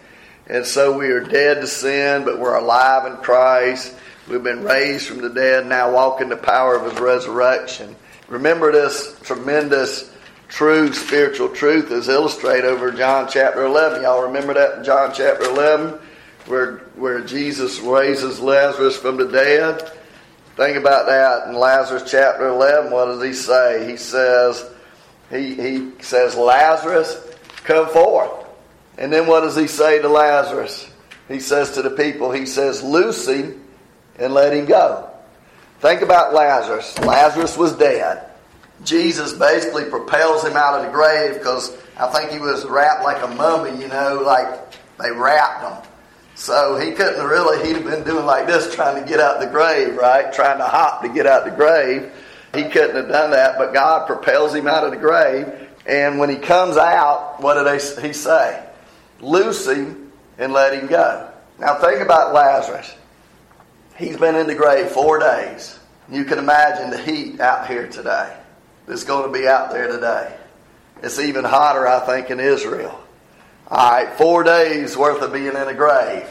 And 0.47 0.67
so 0.67 0.97
we 0.97 1.07
are 1.09 1.21
dead 1.21 1.61
to 1.61 1.67
sin, 1.67 2.25
but 2.25 2.39
we're 2.39 2.57
alive 2.57 3.07
in 3.07 3.17
Christ. 3.19 3.95
We've 4.29 4.43
been 4.43 4.63
raised 4.63 5.07
from 5.07 5.21
the 5.21 5.31
dead, 5.31 5.67
now 5.67 5.93
walk 5.93 6.21
in 6.21 6.29
the 6.29 6.37
power 6.37 6.77
of 6.77 6.91
his 6.91 7.01
resurrection. 7.01 7.97
Remember 8.29 8.73
this 8.73 9.19
tremendous 9.23 10.11
true 10.49 10.93
spiritual 10.93 11.49
truth 11.49 11.91
is 11.91 12.09
illustrated 12.09 12.67
over 12.67 12.91
John 12.91 13.29
chapter 13.31 13.65
11. 13.65 14.03
Y'all 14.03 14.25
remember 14.25 14.55
that 14.55 14.79
in 14.79 14.85
John 14.85 15.13
chapter 15.15 15.45
11 15.45 15.99
where, 16.47 16.79
where 16.97 17.21
Jesus 17.21 17.79
raises 17.81 18.41
Lazarus 18.41 18.97
from 18.97 19.17
the 19.17 19.29
dead? 19.29 19.93
Think 20.57 20.77
about 20.77 21.07
that 21.07 21.49
in 21.49 21.55
Lazarus 21.55 22.05
chapter 22.11 22.49
11. 22.49 22.91
What 22.91 23.07
does 23.07 23.23
he 23.23 23.33
say? 23.33 23.91
He 23.91 23.97
says, 23.97 24.71
he, 25.31 25.55
he 25.55 25.93
says, 26.01 26.37
Lazarus, 26.37 27.17
come 27.65 27.89
forth. 27.89 28.31
And 28.99 29.13
then 29.13 29.27
what 29.27 29.41
does 29.41 29.57
he 29.57 29.67
say 29.67 30.01
to 30.03 30.09
Lazarus? 30.09 30.91
He 31.29 31.41
says 31.41 31.73
to 31.73 31.83
the 31.83 31.91
people, 31.91 32.31
he 32.31 32.45
says, 32.45 32.83
Loose 32.83 33.27
him 33.27 33.65
and 34.19 34.35
let 34.35 34.53
him 34.53 34.67
go. 34.67 35.09
Think 35.81 36.03
about 36.03 36.35
Lazarus. 36.35 36.99
Lazarus 36.99 37.57
was 37.57 37.73
dead. 37.73 38.29
Jesus 38.85 39.33
basically 39.33 39.85
propels 39.87 40.45
him 40.45 40.57
out 40.57 40.79
of 40.79 40.85
the 40.85 40.93
grave 40.93 41.35
because 41.35 41.77
I 41.97 42.09
think 42.09 42.31
he 42.31 42.39
was 42.39 42.65
wrapped 42.67 43.03
like 43.03 43.23
a 43.23 43.29
mummy, 43.29 43.81
you 43.81 43.89
know, 43.89 44.23
like 44.25 44.47
they 44.99 45.11
wrapped 45.11 45.63
him. 45.63 45.92
So 46.35 46.77
he 46.77 46.93
couldn't 46.93 47.25
really, 47.25 47.67
he'd 47.67 47.77
have 47.77 47.85
been 47.85 48.05
doing 48.05 48.27
like 48.27 48.47
this 48.47 48.75
trying 48.75 49.03
to 49.03 49.09
get 49.09 49.21
out 49.21 49.41
the 49.41 49.47
grave, 49.47 49.97
right? 49.97 50.33
Trying 50.33 50.59
to 50.59 50.65
hop 50.65 51.03
to 51.03 51.09
get 51.09 51.27
out 51.27 51.45
the 51.45 51.51
grave. 51.51 52.11
He 52.55 52.65
couldn't 52.65 52.97
have 52.97 53.09
done 53.09 53.31
that, 53.31 53.59
but 53.59 53.73
God 53.73 54.07
propels 54.07 54.55
him 54.55 54.67
out 54.67 54.85
of 54.85 54.91
the 54.91 54.97
grave. 54.97 55.53
And 55.87 56.19
when 56.19 56.31
he 56.31 56.37
comes 56.37 56.77
out, 56.77 57.41
what 57.41 57.55
did 57.55 58.05
he 58.05 58.13
say? 58.13 58.65
Loose 59.21 59.67
him 59.67 60.13
and 60.39 60.53
let 60.53 60.75
him 60.75 60.87
go. 60.87 61.31
Now 61.59 61.77
think 61.77 62.01
about 62.01 62.33
Lazarus. 62.33 62.95
He's 63.97 64.17
been 64.17 64.35
in 64.35 64.47
the 64.47 64.55
grave 64.55 64.89
four 64.89 65.19
days. 65.19 65.79
You 66.11 66.25
can 66.25 66.39
imagine 66.39 66.91
the 66.91 66.99
heat 66.99 67.41
out 67.41 67.69
here 67.69 67.87
today 67.89 68.37
that's 68.87 69.05
going 69.05 69.33
to 69.33 69.39
be 69.39 69.47
out 69.47 69.71
there 69.71 69.89
today. 69.89 70.35
It's 71.03 71.19
even 71.19 71.45
hotter, 71.45 71.87
I 71.87 72.01
think, 72.07 72.31
in 72.31 72.41
Israel. 72.41 73.02
All 73.73 73.91
right, 73.91 74.13
four 74.19 74.45
days 74.45 74.99
worth 74.99 75.23
of 75.23 75.33
being 75.33 75.47
in 75.47 75.57
a 75.57 75.73
grave. 75.73 76.29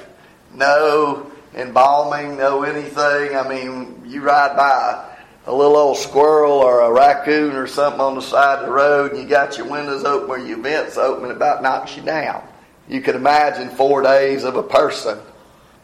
No 0.53 1.31
embalming, 1.55 2.37
no 2.37 2.61
anything. 2.61 3.35
I 3.35 3.49
mean, 3.49 4.03
you 4.05 4.21
ride 4.21 4.55
by 4.55 5.17
a 5.47 5.51
little 5.51 5.75
old 5.75 5.97
squirrel 5.97 6.51
or 6.51 6.81
a 6.81 6.91
raccoon 6.91 7.55
or 7.55 7.65
something 7.65 7.99
on 7.99 8.13
the 8.13 8.21
side 8.21 8.59
of 8.59 8.67
the 8.67 8.71
road 8.71 9.13
and 9.13 9.23
you 9.23 9.27
got 9.27 9.57
your 9.57 9.65
windows 9.65 10.03
open 10.03 10.29
or 10.29 10.37
your 10.37 10.59
vents 10.59 10.99
open, 10.99 11.31
it 11.31 11.35
about 11.35 11.63
knocks 11.63 11.97
you 11.97 12.03
down. 12.03 12.47
You 12.87 13.01
can 13.01 13.15
imagine 13.15 13.69
four 13.69 14.03
days 14.03 14.43
of 14.43 14.55
a 14.55 14.61
person. 14.61 15.17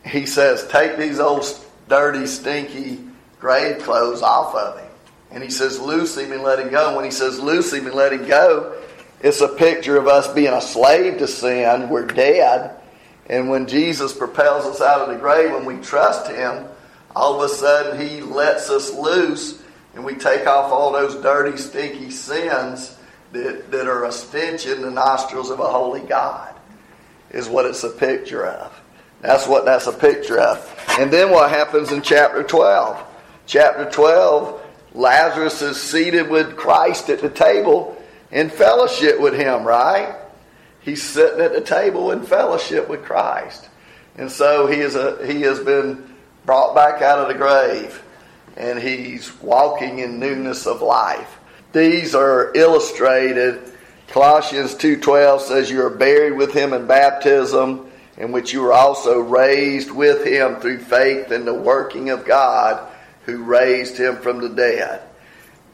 He 0.06 0.28
says, 0.28 0.68
Take 0.68 1.00
these 1.00 1.20
old 1.20 1.44
dirty, 1.90 2.28
stinky 2.28 3.00
grave 3.40 3.80
clothes 3.80 4.22
off 4.22 4.54
of 4.54 4.78
him. 4.78 4.92
And 5.32 5.44
he 5.44 5.50
says, 5.50 5.80
loose 5.80 6.16
him 6.16 6.34
and 6.34 6.44
let 6.44 6.60
him 6.60 6.70
go. 6.70 6.96
When 6.96 7.04
he 7.04 7.12
says, 7.12 7.40
loose 7.40 7.74
him 7.74 7.88
and 7.88 7.96
let 7.96 8.14
him 8.14 8.28
go, 8.28 8.78
it's 9.22 9.42
a 9.42 9.48
picture 9.48 9.98
of 9.98 10.08
us 10.08 10.32
being 10.34 10.54
a 10.54 10.62
slave 10.62 11.18
to 11.20 11.28
sin. 11.28 11.90
We're 11.90 12.06
dead. 12.06 12.76
And 13.28 13.50
when 13.50 13.68
Jesus 13.68 14.14
propels 14.14 14.66
us 14.66 14.82
out 14.82 15.02
of 15.02 15.10
the 15.10 15.20
grave, 15.20 15.52
when 15.52 15.66
we 15.66 15.78
trust 15.78 16.30
him, 16.30 16.66
all 17.16 17.42
of 17.42 17.50
a 17.50 17.54
sudden 17.54 18.00
he 18.00 18.22
lets 18.22 18.70
us 18.70 18.94
loose 18.94 19.62
and 19.96 20.06
we 20.06 20.14
take 20.14 20.46
off 20.46 20.72
all 20.72 20.92
those 20.92 21.16
dirty, 21.16 21.58
stinky 21.58 22.12
sins 22.12 22.96
that, 23.32 23.72
that 23.72 23.88
are 23.88 24.06
a 24.06 24.12
stench 24.12 24.68
in 24.68 24.82
the 24.82 24.92
nostrils 24.92 25.50
of 25.50 25.60
a 25.60 25.68
holy 25.68 26.02
God, 26.02 26.54
is 27.32 27.50
what 27.50 27.66
it's 27.66 27.84
a 27.84 27.90
picture 27.90 28.46
of. 28.46 28.80
That's 29.22 29.48
what 29.48 29.66
that's 29.66 29.88
a 29.88 29.92
picture 29.92 30.40
of. 30.40 30.86
And 31.00 31.12
then 31.12 31.32
what 31.32 31.50
happens 31.50 31.92
in 31.92 32.04
chapter 32.04 32.44
12? 32.44 33.04
Chapter 33.48 33.90
12 33.90 34.62
Lazarus 34.94 35.62
is 35.62 35.82
seated 35.82 36.30
with 36.30 36.56
Christ 36.56 37.10
at 37.10 37.20
the 37.20 37.30
table 37.30 37.97
in 38.32 38.50
fellowship 38.50 39.20
with 39.20 39.34
him, 39.34 39.64
right? 39.64 40.16
He's 40.82 41.04
sitting 41.04 41.42
at 41.42 41.54
the 41.54 41.62
table 41.62 42.12
in 42.12 42.24
fellowship 42.24 42.90
with 42.90 43.04
Christ. 43.04 43.70
And 44.18 44.32
so 44.32 44.68
he, 44.68 44.80
is 44.80 44.96
a, 44.96 45.26
he 45.26 45.42
has 45.42 45.60
been 45.60 46.16
brought 46.46 46.74
back 46.74 47.02
out 47.02 47.20
of 47.20 47.28
the 47.28 47.36
grave 47.36 48.02
and 48.56 48.80
he's 48.80 49.32
walking 49.42 50.00
in 50.00 50.20
newness 50.20 50.66
of 50.66 50.82
life. 50.82 51.38
These 51.74 52.16
are 52.16 52.52
illustrated. 52.56 53.72
Colossians 54.08 54.74
2:12 54.76 55.42
says 55.42 55.70
you 55.70 55.86
are 55.86 55.92
buried 55.92 56.34
with 56.34 56.54
him 56.54 56.74
in 56.74 56.88
baptism 56.88 57.92
in 58.18 58.32
which 58.32 58.52
you 58.52 58.62
were 58.62 58.74
also 58.74 59.20
raised 59.20 59.92
with 59.92 60.26
him 60.26 60.56
through 60.56 60.80
faith 60.80 61.32
in 61.32 61.46
the 61.46 61.54
working 61.54 62.10
of 62.10 62.26
God 62.26 62.82
who 63.26 63.44
raised 63.44 63.98
him 63.98 64.18
from 64.18 64.40
the 64.40 64.50
dead. 64.50 65.02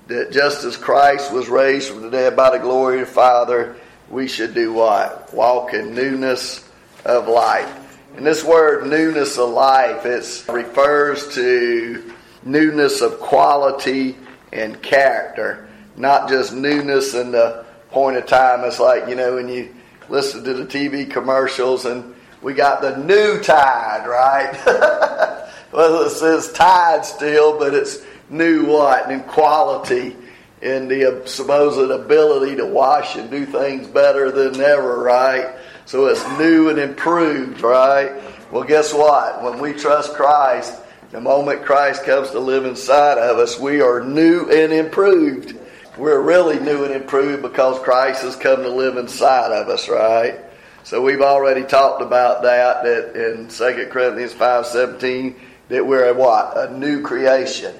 That 0.07 0.31
just 0.31 0.65
as 0.65 0.75
Christ 0.75 1.31
was 1.31 1.47
raised 1.47 1.89
from 1.89 2.01
the 2.01 2.09
dead 2.09 2.35
by 2.35 2.57
the 2.57 2.63
glory 2.63 3.01
of 3.01 3.07
the 3.07 3.13
Father, 3.13 3.75
we 4.09 4.27
should 4.27 4.53
do 4.53 4.73
what? 4.73 5.33
Walk 5.33 5.73
in 5.73 5.95
newness 5.95 6.69
of 7.05 7.27
life. 7.27 7.79
And 8.15 8.25
this 8.25 8.43
word 8.43 8.87
newness 8.87 9.37
of 9.37 9.49
life, 9.49 10.05
it 10.05 10.45
refers 10.51 11.33
to 11.35 12.13
newness 12.43 13.01
of 13.01 13.19
quality 13.19 14.15
and 14.51 14.81
character, 14.81 15.67
not 15.95 16.29
just 16.29 16.53
newness 16.53 17.15
in 17.15 17.31
the 17.31 17.65
point 17.89 18.17
of 18.17 18.25
time. 18.27 18.63
It's 18.65 18.79
like, 18.79 19.07
you 19.07 19.15
know, 19.15 19.35
when 19.35 19.47
you 19.47 19.73
listen 20.09 20.43
to 20.43 20.53
the 20.53 20.65
TV 20.65 21.09
commercials 21.09 21.85
and 21.85 22.13
we 22.41 22.53
got 22.53 22.81
the 22.81 22.97
new 22.97 23.41
tide, 23.41 24.05
right? 24.05 24.53
well, 25.71 26.03
it 26.03 26.09
says 26.11 26.51
tide 26.51 27.05
still, 27.05 27.57
but 27.57 27.73
it's 27.73 28.03
new 28.29 28.65
what? 28.65 29.09
And 29.09 29.25
quality 29.27 30.15
and 30.61 30.89
the 30.89 31.21
supposed 31.25 31.91
ability 31.91 32.55
to 32.55 32.65
wash 32.65 33.17
and 33.17 33.29
do 33.29 33.45
things 33.45 33.87
better 33.87 34.31
than 34.31 34.61
ever, 34.61 34.99
right? 34.99 35.55
So 35.85 36.05
it's 36.05 36.25
new 36.39 36.69
and 36.69 36.79
improved, 36.79 37.61
right? 37.61 38.13
Well, 38.51 38.63
guess 38.63 38.93
what? 38.93 39.43
When 39.43 39.59
we 39.59 39.73
trust 39.73 40.13
Christ, 40.13 40.79
the 41.11 41.19
moment 41.19 41.65
Christ 41.65 42.05
comes 42.05 42.31
to 42.31 42.39
live 42.39 42.65
inside 42.65 43.17
of 43.17 43.37
us, 43.37 43.59
we 43.59 43.81
are 43.81 44.01
new 44.01 44.49
and 44.49 44.71
improved. 44.71 45.57
We're 45.97 46.21
really 46.21 46.59
new 46.59 46.85
and 46.85 46.93
improved 46.93 47.41
because 47.41 47.79
Christ 47.79 48.23
has 48.23 48.35
come 48.35 48.63
to 48.63 48.69
live 48.69 48.97
inside 48.97 49.51
of 49.51 49.67
us, 49.67 49.89
right? 49.89 50.39
So 50.83 51.01
we've 51.01 51.21
already 51.21 51.63
talked 51.63 52.01
about 52.01 52.43
that, 52.43 52.83
that 52.83 53.15
in 53.15 53.47
2 53.47 53.89
Corinthians 53.91 54.33
5.17 54.33 55.35
that 55.69 55.85
we're 55.85 56.09
a 56.09 56.13
what? 56.13 56.57
A 56.57 56.77
new 56.77 57.01
creation. 57.01 57.75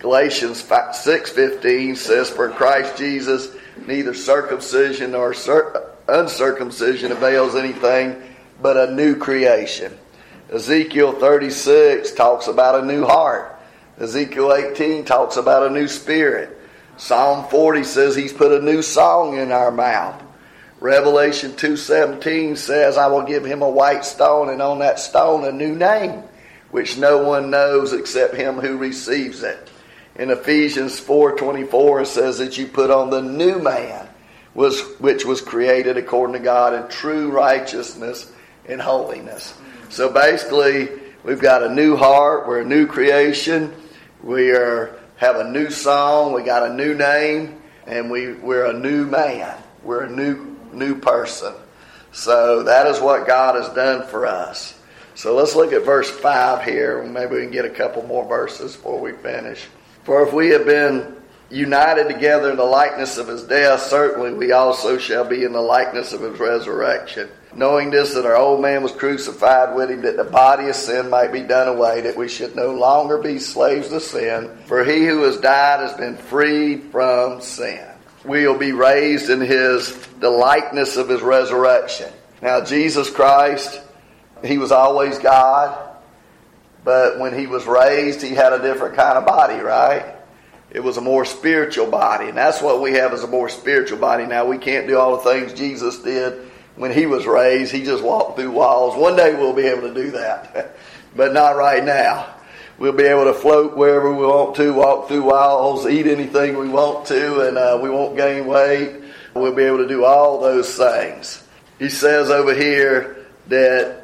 Galatians 0.00 0.62
6:15 0.62 1.96
says, 1.96 2.30
"For 2.30 2.48
Christ 2.50 2.96
Jesus, 2.96 3.48
neither 3.86 4.14
circumcision 4.14 5.10
nor 5.10 5.34
uncircumcision 6.06 7.10
avails 7.10 7.56
anything, 7.56 8.16
but 8.62 8.76
a 8.76 8.92
new 8.92 9.16
creation." 9.16 9.98
Ezekiel 10.52 11.12
36 11.12 12.12
talks 12.12 12.46
about 12.46 12.80
a 12.80 12.86
new 12.86 13.04
heart. 13.04 13.54
Ezekiel 14.00 14.54
18 14.54 15.04
talks 15.04 15.36
about 15.36 15.66
a 15.66 15.70
new 15.70 15.88
spirit. 15.88 16.56
Psalm 16.96 17.44
40 17.50 17.82
says 17.82 18.14
he's 18.14 18.32
put 18.32 18.52
a 18.52 18.60
new 18.60 18.82
song 18.82 19.36
in 19.36 19.50
our 19.50 19.72
mouth. 19.72 20.14
Revelation 20.80 21.54
2:17 21.56 22.54
says, 22.54 22.96
"I 22.96 23.08
will 23.08 23.22
give 23.22 23.44
him 23.44 23.62
a 23.62 23.68
white 23.68 24.04
stone 24.04 24.48
and 24.48 24.62
on 24.62 24.78
that 24.78 25.00
stone 25.00 25.44
a 25.44 25.50
new 25.50 25.74
name, 25.74 26.22
which 26.70 26.96
no 26.96 27.18
one 27.18 27.50
knows 27.50 27.92
except 27.92 28.36
him 28.36 28.60
who 28.60 28.76
receives 28.76 29.42
it." 29.42 29.58
In 30.18 30.30
Ephesians 30.30 31.00
4:24 31.00 32.02
it 32.02 32.06
says 32.06 32.38
that 32.38 32.58
you 32.58 32.66
put 32.66 32.90
on 32.90 33.10
the 33.10 33.22
new 33.22 33.60
man 33.60 34.08
was 34.54 34.80
which 34.98 35.24
was 35.24 35.40
created 35.40 35.96
according 35.96 36.34
to 36.34 36.40
God 36.40 36.74
in 36.74 36.88
true 36.88 37.30
righteousness 37.30 38.30
and 38.66 38.80
holiness. 38.80 39.54
So 39.88 40.10
basically, 40.10 40.88
we've 41.22 41.40
got 41.40 41.62
a 41.62 41.72
new 41.72 41.96
heart, 41.96 42.48
we're 42.48 42.60
a 42.60 42.64
new 42.64 42.86
creation, 42.86 43.72
we 44.22 44.50
are 44.50 44.98
have 45.16 45.36
a 45.36 45.50
new 45.50 45.70
song, 45.70 46.32
we 46.32 46.42
got 46.42 46.68
a 46.68 46.74
new 46.74 46.94
name, 46.94 47.60
and 47.86 48.10
we, 48.10 48.34
we're 48.34 48.66
a 48.66 48.72
new 48.72 49.04
man. 49.04 49.56
We're 49.82 50.04
a 50.04 50.10
new 50.10 50.56
new 50.72 50.96
person. 50.96 51.54
So 52.12 52.64
that 52.64 52.86
is 52.86 53.00
what 53.00 53.26
God 53.26 53.54
has 53.54 53.68
done 53.74 54.06
for 54.08 54.26
us. 54.26 54.78
So 55.14 55.34
let's 55.34 55.54
look 55.56 55.72
at 55.72 55.84
verse 55.84 56.10
5 56.10 56.64
here. 56.64 57.02
Maybe 57.02 57.36
we 57.36 57.42
can 57.42 57.50
get 57.50 57.64
a 57.64 57.70
couple 57.70 58.02
more 58.04 58.26
verses 58.26 58.76
before 58.76 59.00
we 59.00 59.12
finish. 59.12 59.66
For 60.08 60.26
if 60.26 60.32
we 60.32 60.48
have 60.48 60.64
been 60.64 61.16
united 61.50 62.08
together 62.08 62.50
in 62.50 62.56
the 62.56 62.64
likeness 62.64 63.18
of 63.18 63.28
his 63.28 63.42
death, 63.42 63.82
certainly 63.82 64.32
we 64.32 64.52
also 64.52 64.96
shall 64.96 65.26
be 65.26 65.44
in 65.44 65.52
the 65.52 65.60
likeness 65.60 66.14
of 66.14 66.22
his 66.22 66.40
resurrection. 66.40 67.28
Knowing 67.54 67.90
this, 67.90 68.14
that 68.14 68.24
our 68.24 68.34
old 68.34 68.62
man 68.62 68.82
was 68.82 68.92
crucified 68.92 69.76
with 69.76 69.90
him, 69.90 70.00
that 70.00 70.16
the 70.16 70.24
body 70.24 70.66
of 70.68 70.76
sin 70.76 71.10
might 71.10 71.30
be 71.30 71.42
done 71.42 71.68
away, 71.68 72.00
that 72.00 72.16
we 72.16 72.26
should 72.26 72.56
no 72.56 72.72
longer 72.72 73.18
be 73.18 73.38
slaves 73.38 73.90
to 73.90 74.00
sin. 74.00 74.50
For 74.64 74.82
he 74.82 75.04
who 75.04 75.24
has 75.24 75.36
died 75.36 75.80
has 75.80 75.92
been 75.98 76.16
freed 76.16 76.84
from 76.84 77.42
sin. 77.42 77.86
We'll 78.24 78.56
be 78.56 78.72
raised 78.72 79.28
in 79.28 79.42
his 79.42 79.94
the 80.20 80.30
likeness 80.30 80.96
of 80.96 81.10
his 81.10 81.20
resurrection. 81.20 82.10
Now, 82.40 82.64
Jesus 82.64 83.10
Christ, 83.10 83.78
he 84.42 84.56
was 84.56 84.72
always 84.72 85.18
God, 85.18 85.87
but 86.84 87.18
when 87.18 87.38
he 87.38 87.46
was 87.46 87.66
raised, 87.66 88.22
he 88.22 88.34
had 88.34 88.52
a 88.52 88.62
different 88.62 88.96
kind 88.96 89.18
of 89.18 89.26
body, 89.26 89.58
right? 89.60 90.14
It 90.70 90.80
was 90.80 90.96
a 90.98 91.00
more 91.00 91.24
spiritual 91.24 91.90
body, 91.90 92.28
and 92.28 92.36
that's 92.36 92.60
what 92.60 92.80
we 92.80 92.92
have 92.92 93.12
as 93.12 93.24
a 93.24 93.26
more 93.26 93.48
spiritual 93.48 93.98
body. 93.98 94.26
Now, 94.26 94.44
we 94.44 94.58
can't 94.58 94.86
do 94.86 94.98
all 94.98 95.16
the 95.16 95.22
things 95.22 95.54
Jesus 95.54 95.98
did 96.00 96.46
when 96.76 96.92
he 96.92 97.06
was 97.06 97.26
raised. 97.26 97.72
He 97.72 97.84
just 97.84 98.02
walked 98.02 98.38
through 98.38 98.50
walls. 98.50 98.96
One 98.96 99.16
day 99.16 99.34
we'll 99.34 99.54
be 99.54 99.66
able 99.66 99.88
to 99.88 99.94
do 99.94 100.10
that, 100.12 100.76
but 101.16 101.32
not 101.32 101.56
right 101.56 101.82
now. 101.82 102.34
We'll 102.78 102.92
be 102.92 103.04
able 103.04 103.24
to 103.24 103.34
float 103.34 103.76
wherever 103.76 104.14
we 104.14 104.24
want 104.24 104.54
to, 104.56 104.72
walk 104.72 105.08
through 105.08 105.24
walls, 105.24 105.86
eat 105.86 106.06
anything 106.06 106.56
we 106.58 106.68
want 106.68 107.06
to, 107.06 107.48
and 107.48 107.58
uh, 107.58 107.80
we 107.82 107.90
won't 107.90 108.16
gain 108.16 108.46
weight. 108.46 109.02
We'll 109.34 109.54
be 109.54 109.64
able 109.64 109.78
to 109.78 109.88
do 109.88 110.04
all 110.04 110.40
those 110.40 110.76
things. 110.76 111.42
He 111.78 111.88
says 111.88 112.30
over 112.30 112.54
here 112.54 113.26
that 113.48 113.97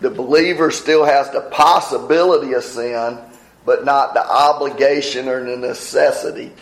the 0.00 0.10
believer 0.10 0.70
still 0.70 1.04
has 1.04 1.30
the 1.30 1.42
possibility 1.42 2.54
of 2.54 2.64
sin, 2.64 3.18
but 3.64 3.84
not 3.84 4.14
the 4.14 4.26
obligation 4.26 5.28
or 5.28 5.44
the 5.44 5.56
necessity 5.56 6.52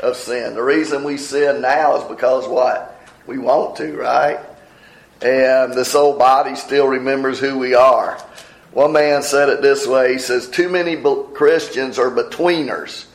of 0.00 0.16
sin. 0.16 0.54
The 0.54 0.62
reason 0.62 1.04
we 1.04 1.16
sin 1.16 1.60
now 1.60 1.96
is 1.96 2.04
because 2.04 2.48
what? 2.48 2.92
We 3.26 3.38
want 3.38 3.76
to, 3.76 3.96
right? 3.96 4.40
And 5.22 5.72
this 5.72 5.94
old 5.94 6.18
body 6.18 6.54
still 6.54 6.86
remembers 6.86 7.38
who 7.38 7.58
we 7.58 7.74
are. 7.74 8.18
One 8.72 8.92
man 8.92 9.22
said 9.22 9.48
it 9.48 9.62
this 9.62 9.86
way. 9.86 10.12
He 10.14 10.18
says, 10.18 10.48
"Too 10.48 10.68
many 10.68 10.96
Christians 11.32 11.98
are 11.98 12.10
betweeners. 12.10 13.06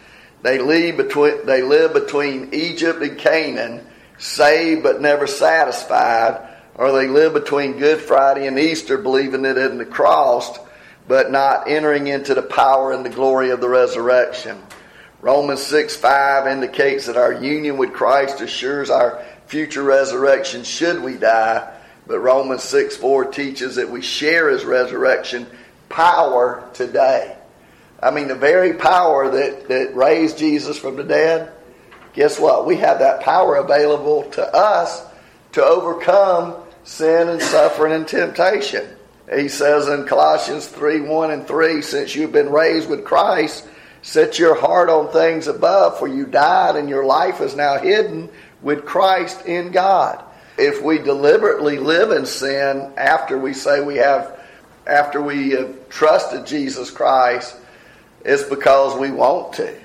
They 0.42 0.58
live 0.58 0.98
between 0.98 1.46
they 1.46 1.62
live 1.62 1.94
between 1.94 2.50
Egypt 2.52 3.02
and 3.04 3.18
Canaan, 3.18 3.86
saved 4.18 4.82
but 4.82 5.02
never 5.02 5.28
satisfied, 5.28 6.40
or 6.76 6.92
they 6.92 7.08
live 7.08 7.34
between 7.34 7.78
Good 7.78 8.00
Friday 8.00 8.48
and 8.48 8.58
Easter, 8.58 8.98
believing 8.98 9.46
it 9.46 9.58
in 9.58 9.78
the 9.78 9.86
cross, 9.86 10.58
but 11.08 11.32
not 11.32 11.68
entering 11.68 12.08
into 12.08 12.34
the 12.34 12.42
power 12.42 12.92
and 12.92 13.06
the 13.06 13.10
glory 13.10 13.50
of 13.50 13.62
the 13.62 13.70
resurrection." 13.70 14.62
Romans 15.22 15.62
6 15.62 15.96
5 15.96 16.48
indicates 16.48 17.06
that 17.06 17.18
our 17.18 17.34
union 17.34 17.78
with 17.78 17.94
Christ 17.94 18.42
assures 18.42 18.90
our 18.90 19.24
future 19.46 19.84
resurrection 19.84 20.64
should 20.64 21.04
we 21.04 21.16
die 21.16 21.72
but 22.08 22.20
Romans 22.20 22.64
6 22.64 22.98
4 22.98 23.26
teaches 23.26 23.76
that 23.76 23.90
we 23.90 24.02
share 24.02 24.50
his 24.50 24.66
resurrection 24.66 25.48
power 25.90 26.68
today. 26.74 27.38
I 28.02 28.12
mean, 28.12 28.28
the 28.28 28.36
very 28.36 28.74
power 28.74 29.30
that, 29.30 29.68
that 29.68 29.96
raised 29.96 30.38
Jesus 30.38 30.78
from 30.78 30.96
the 30.96 31.04
dead, 31.04 31.52
guess 32.14 32.40
what? 32.40 32.66
We 32.66 32.78
have 32.78 33.00
that 33.00 33.22
power 33.22 33.56
available 33.56 34.24
to 34.32 34.56
us 34.56 35.06
to 35.54 35.64
overcome 35.64 36.56
sin 36.84 37.30
and 37.30 37.42
suffering 37.42 37.94
and 37.94 38.08
temptation. 38.08 38.88
He 39.34 39.48
says 39.48 39.88
in 39.88 40.06
Colossians 40.06 40.68
3 40.68 41.02
1 41.02 41.32
and 41.32 41.48
3, 41.48 41.82
since 41.82 42.16
you've 42.16 42.32
been 42.32 42.52
raised 42.52 42.90
with 42.90 43.06
Christ, 43.06 43.68
set 44.02 44.40
your 44.40 44.56
heart 44.56 44.90
on 44.90 45.12
things 45.12 45.48
above, 45.48 46.00
for 46.00 46.08
you 46.08 46.26
died 46.26 46.76
and 46.76 46.90
your 46.90 47.06
life 47.06 47.40
is 47.42 47.56
now 47.56 47.78
hidden 47.78 48.30
with 48.62 48.86
Christ 48.86 49.46
in 49.46 49.72
God 49.72 50.24
if 50.58 50.82
we 50.84 51.00
deliberately 51.00 51.78
live 51.78 52.12
in 52.12 52.26
sin 52.26 52.94
after 52.98 53.38
we 53.38 53.54
say 53.54 53.82
we 53.82 53.96
have, 53.96 54.40
after 54.86 55.22
we 55.22 55.52
have 55.52 55.90
trusted 55.90 56.46
Jesus 56.46 56.92
Christ, 56.92 57.56
it's 58.24 58.44
because 58.44 58.98
we 58.98 59.12
want 59.12 59.54
to. 59.54 59.76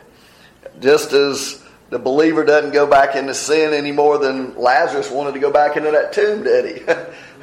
Just 0.80 1.12
as 1.12 1.62
the 1.90 1.98
believer 1.98 2.44
doesn't 2.44 2.72
go 2.72 2.86
back 2.86 3.14
into 3.14 3.34
sin 3.34 3.72
any 3.72 3.92
more 3.92 4.18
than 4.18 4.56
Lazarus 4.56 5.10
wanted 5.10 5.34
to 5.34 5.38
go 5.38 5.52
back 5.52 5.76
into 5.76 5.90
that 5.92 6.12
tomb, 6.12 6.42
did 6.42 6.78
he? 6.78 6.84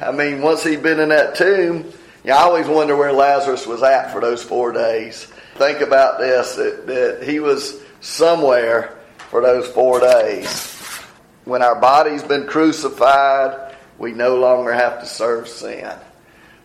I 0.04 0.12
mean, 0.12 0.42
once 0.42 0.62
he'd 0.62 0.82
been 0.82 1.00
in 1.00 1.08
that 1.08 1.34
tomb, 1.34 1.90
you 2.24 2.32
always 2.32 2.66
wonder 2.66 2.96
where 2.96 3.12
Lazarus 3.12 3.66
was 3.66 3.82
at 3.82 4.12
for 4.12 4.20
those 4.20 4.42
four 4.42 4.72
days. 4.72 5.24
Think 5.56 5.80
about 5.80 6.18
this 6.18 6.56
that, 6.56 6.86
that 6.86 7.22
he 7.22 7.40
was 7.40 7.80
somewhere 8.00 8.98
for 9.30 9.40
those 9.40 9.66
four 9.68 10.00
days. 10.00 10.72
When 11.44 11.62
our 11.62 11.80
body's 11.80 12.22
been 12.22 12.46
crucified, 12.46 13.74
we 13.98 14.12
no 14.12 14.36
longer 14.36 14.72
have 14.72 15.00
to 15.00 15.06
serve 15.06 15.48
sin. 15.48 15.90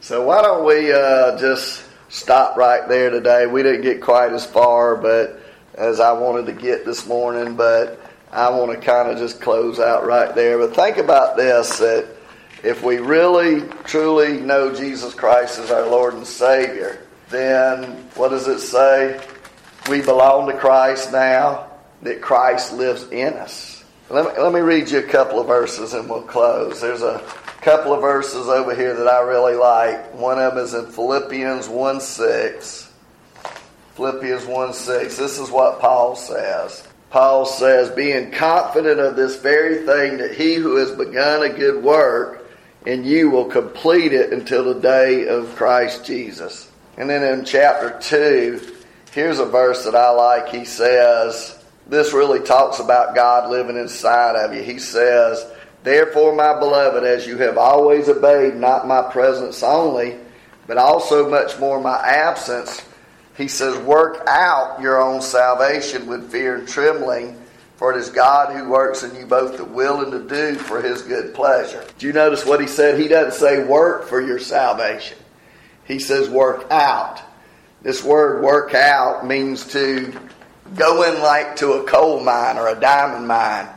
So 0.01 0.25
why 0.25 0.41
don't 0.41 0.65
we 0.65 0.91
uh, 0.91 1.37
just 1.37 1.83
stop 2.09 2.57
right 2.57 2.87
there 2.87 3.09
today? 3.09 3.45
We 3.45 3.63
didn't 3.63 3.81
get 3.81 4.01
quite 4.01 4.31
as 4.31 4.45
far, 4.45 4.95
but 4.95 5.41
as 5.79 5.99
I 5.99 6.11
wanted 6.11 6.45
to 6.47 6.51
get 6.51 6.85
this 6.85 7.07
morning, 7.07 7.55
but 7.55 7.99
I 8.31 8.49
want 8.49 8.71
to 8.71 8.85
kind 8.85 9.09
of 9.09 9.17
just 9.17 9.41
close 9.41 9.79
out 9.79 10.05
right 10.05 10.35
there. 10.35 10.59
But 10.59 10.75
think 10.75 10.97
about 10.97 11.37
this: 11.37 11.79
that 11.79 12.05
if 12.63 12.83
we 12.83 12.97
really 12.97 13.61
truly 13.85 14.39
know 14.39 14.75
Jesus 14.75 15.13
Christ 15.13 15.57
as 15.57 15.71
our 15.71 15.87
Lord 15.87 16.13
and 16.13 16.27
Savior, 16.27 17.07
then 17.29 17.83
what 18.15 18.29
does 18.29 18.47
it 18.47 18.59
say? 18.59 19.25
We 19.89 20.01
belong 20.01 20.49
to 20.49 20.57
Christ 20.57 21.11
now. 21.11 21.67
That 22.01 22.21
Christ 22.21 22.73
lives 22.73 23.09
in 23.09 23.33
us. 23.33 23.83
Let 24.09 24.25
me, 24.25 24.41
let 24.41 24.53
me 24.53 24.61
read 24.61 24.89
you 24.89 24.99
a 24.99 25.03
couple 25.03 25.39
of 25.39 25.47
verses 25.47 25.93
and 25.93 26.09
we'll 26.09 26.21
close. 26.21 26.79
There's 26.81 27.01
a 27.01 27.19
couple 27.61 27.93
of 27.93 28.01
verses 28.01 28.47
over 28.47 28.73
here 28.73 28.95
that 28.95 29.07
I 29.07 29.21
really 29.21 29.55
like. 29.55 30.13
One 30.13 30.39
of 30.39 30.55
them 30.55 30.63
is 30.63 30.73
in 30.73 30.87
Philippians 30.87 31.67
1 31.67 31.99
6. 31.99 32.88
Philippians 33.99 34.45
1 34.45 34.73
6. 34.73 35.17
This 35.17 35.39
is 35.39 35.51
what 35.51 35.81
Paul 35.81 36.15
says. 36.15 36.87
Paul 37.09 37.45
says, 37.45 37.91
being 37.91 38.31
confident 38.31 38.97
of 38.97 39.17
this 39.17 39.35
very 39.35 39.85
thing, 39.85 40.19
that 40.19 40.35
he 40.35 40.55
who 40.55 40.77
has 40.77 40.91
begun 40.91 41.43
a 41.43 41.49
good 41.49 41.83
work 41.83 42.49
and 42.85 43.05
you 43.05 43.29
will 43.29 43.43
complete 43.43 44.13
it 44.13 44.31
until 44.31 44.63
the 44.63 44.79
day 44.79 45.27
of 45.27 45.53
Christ 45.57 46.05
Jesus. 46.05 46.71
And 46.95 47.09
then 47.09 47.39
in 47.39 47.43
chapter 47.43 47.99
2, 47.99 48.77
here's 49.11 49.39
a 49.39 49.45
verse 49.45 49.83
that 49.83 49.95
I 49.95 50.11
like. 50.11 50.47
He 50.47 50.63
says, 50.63 51.61
this 51.89 52.13
really 52.13 52.39
talks 52.39 52.79
about 52.79 53.15
God 53.15 53.51
living 53.51 53.75
inside 53.75 54.37
of 54.37 54.53
you. 54.53 54.61
He 54.61 54.79
says, 54.79 55.45
Therefore, 55.83 56.33
my 56.33 56.57
beloved, 56.57 57.03
as 57.03 57.27
you 57.27 57.35
have 57.39 57.57
always 57.57 58.07
obeyed 58.07 58.55
not 58.55 58.87
my 58.87 59.11
presence 59.11 59.61
only, 59.61 60.15
but 60.67 60.77
also 60.77 61.29
much 61.29 61.59
more 61.59 61.81
my 61.81 61.97
absence, 61.97 62.85
he 63.39 63.47
says, 63.47 63.77
Work 63.77 64.27
out 64.27 64.81
your 64.81 65.01
own 65.01 65.21
salvation 65.21 66.07
with 66.07 66.29
fear 66.29 66.57
and 66.57 66.67
trembling, 66.67 67.41
for 67.77 67.93
it 67.93 67.97
is 67.97 68.09
God 68.09 68.53
who 68.53 68.69
works 68.69 69.01
in 69.01 69.15
you 69.15 69.25
both 69.25 69.55
to 69.55 69.63
will 69.63 70.01
and 70.01 70.11
to 70.11 70.27
do 70.27 70.59
for 70.59 70.81
his 70.81 71.01
good 71.03 71.33
pleasure. 71.33 71.85
Do 71.97 72.05
you 72.05 72.11
notice 72.11 72.45
what 72.45 72.59
he 72.59 72.67
said? 72.67 72.99
He 72.99 73.07
doesn't 73.07 73.39
say 73.39 73.63
work 73.63 74.07
for 74.07 74.19
your 74.19 74.39
salvation, 74.39 75.17
he 75.85 75.99
says 75.99 76.29
work 76.29 76.69
out. 76.69 77.21
This 77.81 78.03
word 78.03 78.43
work 78.43 78.75
out 78.75 79.25
means 79.25 79.65
to 79.67 80.13
go 80.75 81.03
in 81.03 81.21
like 81.21 81.55
to 81.55 81.73
a 81.73 81.83
coal 81.85 82.19
mine 82.19 82.57
or 82.57 82.67
a 82.67 82.77
diamond 82.77 83.25
mine. 83.25 83.69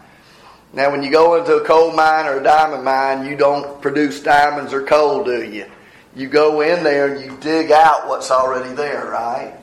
Now, 0.72 0.90
when 0.90 1.04
you 1.04 1.12
go 1.12 1.36
into 1.36 1.54
a 1.54 1.64
coal 1.64 1.92
mine 1.92 2.26
or 2.26 2.40
a 2.40 2.42
diamond 2.42 2.82
mine, 2.82 3.26
you 3.26 3.36
don't 3.36 3.80
produce 3.80 4.20
diamonds 4.20 4.72
or 4.72 4.82
coal, 4.82 5.22
do 5.22 5.44
you? 5.44 5.70
You 6.14 6.28
go 6.28 6.60
in 6.60 6.84
there 6.84 7.14
and 7.14 7.24
you 7.24 7.36
dig 7.40 7.72
out 7.72 8.08
what's 8.08 8.30
already 8.30 8.74
there, 8.74 9.06
right? 9.06 9.54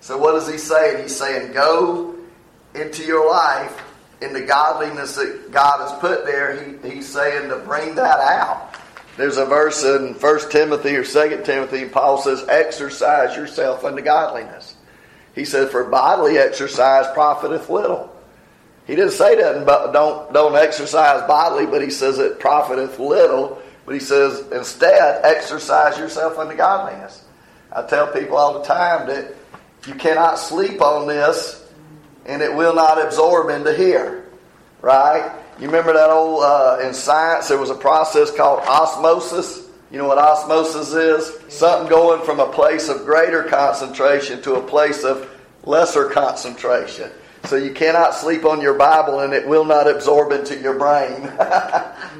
So, 0.00 0.18
what 0.18 0.34
is 0.34 0.48
he 0.48 0.58
saying? 0.58 1.02
He's 1.02 1.16
saying, 1.16 1.52
go 1.52 2.14
into 2.74 3.04
your 3.04 3.30
life 3.30 3.82
in 4.20 4.32
the 4.32 4.42
godliness 4.42 5.16
that 5.16 5.50
God 5.50 5.88
has 5.88 5.98
put 6.00 6.26
there. 6.26 6.62
He, 6.62 6.90
he's 6.90 7.08
saying 7.08 7.48
to 7.48 7.56
bring 7.56 7.94
that 7.94 8.20
out. 8.20 8.74
There's 9.16 9.36
a 9.36 9.44
verse 9.44 9.84
in 9.84 10.14
1 10.14 10.50
Timothy 10.50 10.96
or 10.96 11.04
2 11.04 11.42
Timothy, 11.44 11.86
Paul 11.86 12.18
says, 12.18 12.44
exercise 12.48 13.36
yourself 13.36 13.84
unto 13.84 14.02
godliness. 14.02 14.74
He 15.34 15.44
said, 15.44 15.70
for 15.70 15.84
bodily 15.84 16.36
exercise 16.38 17.06
profiteth 17.14 17.70
little. 17.70 18.10
He 18.86 18.96
didn't 18.96 19.12
say 19.12 19.36
that, 19.36 19.64
don't, 19.92 20.32
don't 20.32 20.56
exercise 20.56 21.26
bodily, 21.26 21.66
but 21.66 21.80
he 21.80 21.90
says 21.90 22.18
it 22.18 22.40
profiteth 22.40 22.98
little. 22.98 23.62
But 23.84 23.94
he 23.94 24.00
says, 24.00 24.46
instead, 24.52 25.24
exercise 25.24 25.98
yourself 25.98 26.38
unto 26.38 26.56
godliness. 26.56 27.24
I 27.70 27.82
tell 27.82 28.06
people 28.12 28.36
all 28.36 28.58
the 28.58 28.64
time 28.64 29.08
that 29.08 29.34
you 29.86 29.94
cannot 29.94 30.38
sleep 30.38 30.80
on 30.80 31.06
this 31.06 31.62
and 32.24 32.40
it 32.42 32.54
will 32.54 32.74
not 32.74 33.04
absorb 33.04 33.50
into 33.50 33.74
here. 33.74 34.24
Right? 34.80 35.30
You 35.58 35.66
remember 35.66 35.92
that 35.92 36.10
old, 36.10 36.42
uh, 36.42 36.78
in 36.82 36.94
science, 36.94 37.48
there 37.48 37.58
was 37.58 37.70
a 37.70 37.74
process 37.74 38.30
called 38.30 38.60
osmosis. 38.60 39.68
You 39.90 39.98
know 39.98 40.08
what 40.08 40.18
osmosis 40.18 40.92
is? 40.92 41.54
Something 41.54 41.88
going 41.88 42.22
from 42.24 42.40
a 42.40 42.50
place 42.50 42.88
of 42.88 43.04
greater 43.04 43.44
concentration 43.44 44.42
to 44.42 44.54
a 44.54 44.62
place 44.62 45.04
of 45.04 45.30
lesser 45.64 46.08
concentration. 46.08 47.10
So 47.46 47.56
you 47.56 47.72
cannot 47.72 48.14
sleep 48.14 48.44
on 48.44 48.60
your 48.60 48.74
Bible 48.74 49.20
and 49.20 49.34
it 49.34 49.46
will 49.46 49.64
not 49.64 49.88
absorb 49.88 50.32
into 50.32 50.58
your 50.58 50.78
brain. 50.78 51.24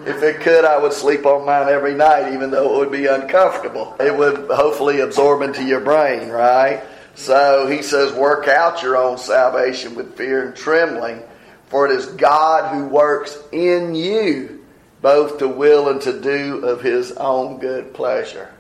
if 0.07 0.23
it 0.23 0.41
could, 0.41 0.65
I 0.65 0.79
would 0.79 0.93
sleep 0.93 1.25
on 1.25 1.47
mine 1.47 1.69
every 1.69 1.95
night, 1.95 2.35
even 2.35 2.51
though 2.51 2.75
it 2.75 2.79
would 2.79 2.93
be 2.93 3.07
uncomfortable. 3.07 3.97
It 3.99 4.15
would 4.15 4.51
hopefully 4.51 5.01
absorb 5.01 5.43
into 5.43 5.65
your 5.65 5.81
brain, 5.81 6.29
right? 6.29 6.83
So 7.15 7.67
he 7.67 7.83
says, 7.83 8.13
work 8.13 8.49
out 8.49 8.83
your 8.83 8.97
own 8.97 9.17
salvation 9.17 9.95
with 9.95 10.17
fear 10.17 10.47
and 10.47 10.57
trembling, 10.57 11.23
for 11.67 11.87
it 11.87 11.93
is 11.93 12.07
God 12.07 12.75
who 12.75 12.87
works 12.87 13.39
in 13.51 13.95
you 13.95 14.65
both 15.01 15.39
to 15.39 15.47
will 15.47 15.91
and 15.91 16.01
to 16.01 16.19
do 16.19 16.65
of 16.65 16.81
his 16.81 17.13
own 17.13 17.59
good 17.59 17.93
pleasure. 17.93 18.51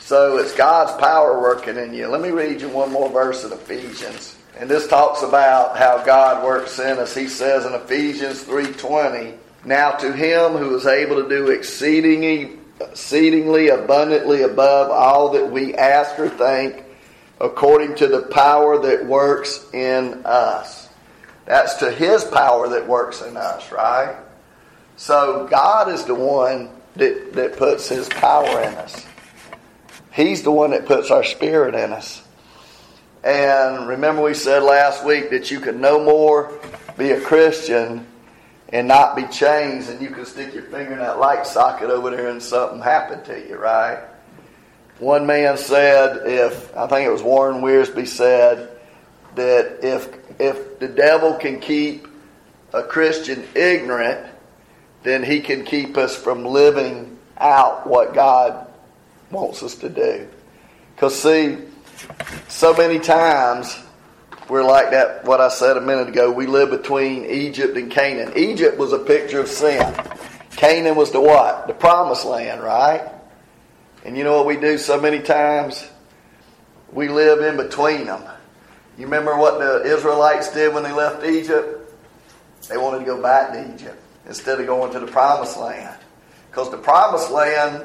So 0.00 0.38
it's 0.38 0.52
God's 0.52 0.92
power 1.00 1.40
working 1.40 1.76
in 1.76 1.94
you. 1.94 2.08
Let 2.08 2.20
me 2.20 2.30
read 2.30 2.60
you 2.60 2.68
one 2.68 2.92
more 2.92 3.08
verse 3.08 3.44
of 3.44 3.52
Ephesians. 3.52 4.33
And 4.58 4.70
this 4.70 4.86
talks 4.86 5.22
about 5.22 5.76
how 5.76 6.04
God 6.04 6.44
works 6.44 6.78
in 6.78 6.98
us. 6.98 7.14
He 7.14 7.28
says 7.28 7.66
in 7.66 7.74
Ephesians 7.74 8.42
3:20, 8.42 9.34
"Now 9.64 9.92
to 9.92 10.12
him 10.12 10.52
who 10.52 10.76
is 10.76 10.86
able 10.86 11.22
to 11.22 11.28
do 11.28 11.50
exceedingly 11.50 12.58
exceedingly 12.80 13.68
abundantly 13.68 14.42
above 14.42 14.90
all 14.90 15.30
that 15.30 15.50
we 15.50 15.74
ask 15.74 16.18
or 16.18 16.28
think, 16.28 16.84
according 17.40 17.94
to 17.94 18.08
the 18.08 18.22
power 18.22 18.78
that 18.78 19.06
works 19.06 19.60
in 19.72 20.22
us." 20.24 20.88
That's 21.46 21.74
to 21.74 21.90
his 21.90 22.24
power 22.24 22.68
that 22.68 22.86
works 22.86 23.22
in 23.22 23.36
us, 23.36 23.70
right? 23.70 24.16
So 24.96 25.46
God 25.50 25.88
is 25.88 26.04
the 26.04 26.14
one 26.14 26.70
that, 26.96 27.32
that 27.34 27.56
puts 27.56 27.88
his 27.88 28.08
power 28.08 28.60
in 28.60 28.74
us. 28.74 29.04
He's 30.12 30.42
the 30.42 30.52
one 30.52 30.70
that 30.70 30.86
puts 30.86 31.10
our 31.10 31.24
spirit 31.24 31.74
in 31.74 31.92
us. 31.92 32.22
And 33.24 33.88
remember, 33.88 34.22
we 34.22 34.34
said 34.34 34.62
last 34.62 35.02
week 35.04 35.30
that 35.30 35.50
you 35.50 35.58
can 35.58 35.80
no 35.80 36.04
more 36.04 36.52
be 36.98 37.12
a 37.12 37.20
Christian 37.20 38.06
and 38.68 38.86
not 38.86 39.16
be 39.16 39.24
changed, 39.28 39.88
and 39.88 40.02
you 40.02 40.10
can 40.10 40.26
stick 40.26 40.52
your 40.52 40.64
finger 40.64 40.92
in 40.92 40.98
that 40.98 41.18
light 41.18 41.46
socket 41.46 41.88
over 41.88 42.10
there 42.10 42.28
and 42.28 42.42
something 42.42 42.80
happened 42.80 43.24
to 43.24 43.48
you, 43.48 43.56
right? 43.56 43.98
One 44.98 45.26
man 45.26 45.56
said, 45.56 46.26
if 46.26 46.76
I 46.76 46.86
think 46.86 47.06
it 47.06 47.10
was 47.10 47.22
Warren 47.22 47.62
Wiersbe 47.62 48.06
said 48.06 48.76
that 49.36 49.78
if 49.82 50.08
if 50.38 50.78
the 50.78 50.88
devil 50.88 51.34
can 51.34 51.60
keep 51.60 52.06
a 52.72 52.82
Christian 52.82 53.44
ignorant, 53.54 54.26
then 55.02 55.22
he 55.22 55.40
can 55.40 55.64
keep 55.64 55.96
us 55.96 56.16
from 56.16 56.44
living 56.44 57.16
out 57.38 57.86
what 57.86 58.14
God 58.14 58.66
wants 59.30 59.62
us 59.62 59.76
to 59.76 59.88
do. 59.88 60.28
Because 60.94 61.20
see, 61.20 61.58
so 62.48 62.74
many 62.74 62.98
times 62.98 63.76
we're 64.48 64.64
like 64.64 64.90
that, 64.90 65.24
what 65.24 65.40
I 65.40 65.48
said 65.48 65.76
a 65.76 65.80
minute 65.80 66.08
ago, 66.08 66.30
we 66.30 66.46
live 66.46 66.70
between 66.70 67.24
Egypt 67.24 67.76
and 67.76 67.90
Canaan. 67.90 68.32
Egypt 68.36 68.76
was 68.76 68.92
a 68.92 68.98
picture 68.98 69.40
of 69.40 69.48
sin. 69.48 69.94
Canaan 70.56 70.96
was 70.96 71.12
the 71.12 71.20
what? 71.20 71.66
The 71.66 71.72
promised 71.72 72.24
land, 72.24 72.62
right? 72.62 73.10
And 74.04 74.18
you 74.18 74.24
know 74.24 74.36
what 74.36 74.46
we 74.46 74.56
do 74.56 74.76
so 74.76 75.00
many 75.00 75.20
times? 75.20 75.88
We 76.92 77.08
live 77.08 77.40
in 77.40 77.56
between 77.56 78.06
them. 78.06 78.22
You 78.98 79.06
remember 79.06 79.36
what 79.36 79.58
the 79.58 79.82
Israelites 79.96 80.52
did 80.52 80.74
when 80.74 80.82
they 80.82 80.92
left 80.92 81.24
Egypt? 81.24 81.92
They 82.68 82.76
wanted 82.76 83.00
to 83.00 83.04
go 83.04 83.20
back 83.20 83.52
to 83.52 83.74
Egypt 83.74 84.00
instead 84.26 84.60
of 84.60 84.66
going 84.66 84.92
to 84.92 85.00
the 85.00 85.06
promised 85.06 85.56
land. 85.56 85.98
Because 86.50 86.70
the 86.70 86.78
promised 86.78 87.30
land, 87.30 87.84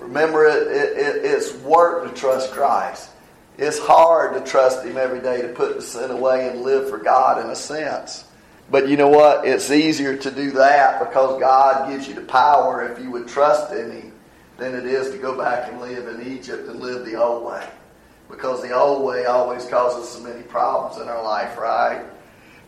remember, 0.00 0.46
it, 0.46 0.66
it, 0.68 0.98
it, 0.98 1.24
it's 1.24 1.54
work 1.58 2.08
to 2.08 2.20
trust 2.20 2.50
Christ. 2.52 3.10
It's 3.58 3.78
hard 3.78 4.34
to 4.34 4.50
trust 4.50 4.84
Him 4.84 4.96
every 4.96 5.20
day 5.20 5.42
to 5.42 5.48
put 5.48 5.76
the 5.76 5.82
sin 5.82 6.10
away 6.10 6.48
and 6.48 6.62
live 6.62 6.90
for 6.90 6.98
God 6.98 7.42
in 7.42 7.50
a 7.50 7.56
sense. 7.56 8.24
But 8.70 8.88
you 8.88 8.96
know 8.96 9.08
what? 9.08 9.46
It's 9.46 9.70
easier 9.70 10.16
to 10.16 10.30
do 10.30 10.50
that 10.52 10.98
because 10.98 11.40
God 11.40 11.88
gives 11.88 12.08
you 12.08 12.14
the 12.14 12.22
power 12.22 12.90
if 12.90 12.98
you 12.98 13.10
would 13.12 13.28
trust 13.28 13.72
in 13.72 13.90
Him 13.90 14.12
than 14.58 14.74
it 14.74 14.86
is 14.86 15.10
to 15.12 15.18
go 15.18 15.36
back 15.36 15.70
and 15.70 15.80
live 15.80 16.08
in 16.08 16.32
Egypt 16.36 16.68
and 16.68 16.80
live 16.80 17.06
the 17.06 17.14
old 17.14 17.44
way. 17.44 17.66
Because 18.28 18.60
the 18.62 18.74
old 18.74 19.04
way 19.04 19.26
always 19.26 19.64
causes 19.66 20.08
so 20.08 20.20
many 20.20 20.42
problems 20.42 21.00
in 21.00 21.08
our 21.08 21.22
life, 21.22 21.56
right? 21.56 22.04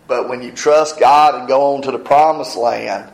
But 0.07 0.29
when 0.29 0.42
you 0.42 0.53
trust 0.53 0.98
God 1.01 1.35
and 1.35 1.48
go 1.48 1.74
on 1.74 1.83
to 1.83 1.90
the 1.90 1.98
promised 1.98 2.57
land, 2.57 3.11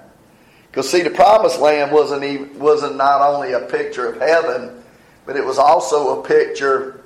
because 0.70 0.90
see, 0.90 1.02
the 1.02 1.10
promised 1.10 1.60
land 1.60 1.92
wasn't 1.92 2.24
even, 2.24 2.58
wasn't 2.58 2.96
not 2.96 3.20
only 3.22 3.52
a 3.52 3.60
picture 3.60 4.06
of 4.06 4.20
heaven, 4.20 4.82
but 5.24 5.37
it 5.37 5.44
was 5.44 5.56
also 5.58 6.20
a 6.20 6.26
picture 6.26 7.03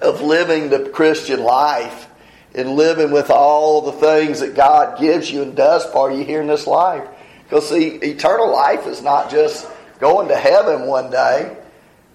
of 0.00 0.20
living 0.20 0.70
the 0.70 0.88
Christian 0.90 1.42
life 1.42 2.08
and 2.54 2.70
living 2.70 3.10
with 3.10 3.30
all 3.30 3.82
the 3.82 3.92
things 3.92 4.40
that 4.40 4.54
God 4.54 4.98
gives 4.98 5.30
you 5.30 5.42
and 5.42 5.54
does 5.54 5.84
for 5.86 6.10
you 6.10 6.24
here 6.24 6.40
in 6.40 6.46
this 6.46 6.66
life. 6.66 7.06
Because 7.44 7.68
see, 7.68 7.88
eternal 7.88 8.50
life 8.52 8.86
is 8.86 9.02
not 9.02 9.30
just 9.30 9.66
going 9.98 10.28
to 10.28 10.36
heaven 10.36 10.86
one 10.86 11.10
day, 11.10 11.56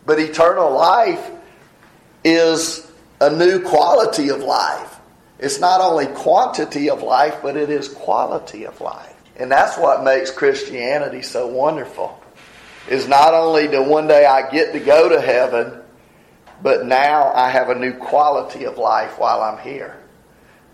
but 0.06 0.20
eternal 0.20 0.72
life 0.72 1.32
is 2.24 2.90
a 3.20 3.30
new 3.30 3.62
quality 3.62 4.30
of 4.30 4.42
life. 4.42 5.00
It's 5.40 5.60
not 5.60 5.82
only 5.82 6.08
quantity 6.08 6.90
of 6.90 7.02
life, 7.02 7.40
but 7.42 7.58
it 7.58 7.70
is 7.70 7.88
quality 7.88 8.66
of 8.66 8.80
life. 8.80 9.14
And 9.38 9.52
that's 9.52 9.78
what 9.78 10.04
makes 10.04 10.32
Christianity 10.32 11.22
so 11.22 11.48
wonderful. 11.48 12.20
Is 12.90 13.08
not 13.08 13.34
only 13.34 13.68
that 13.68 13.86
one 13.86 14.08
day 14.08 14.26
I 14.26 14.50
get 14.52 14.74
to 14.74 14.80
go 14.80 15.10
to 15.10 15.20
heaven, 15.20 15.82
but 16.64 16.86
now 16.86 17.32
I 17.34 17.50
have 17.50 17.70
a 17.70 17.76
new 17.76 17.94
quality 17.94 18.64
of 18.64 18.78
life 18.78 19.20
while 19.20 19.42
I'm 19.42 19.60
here. 19.60 20.00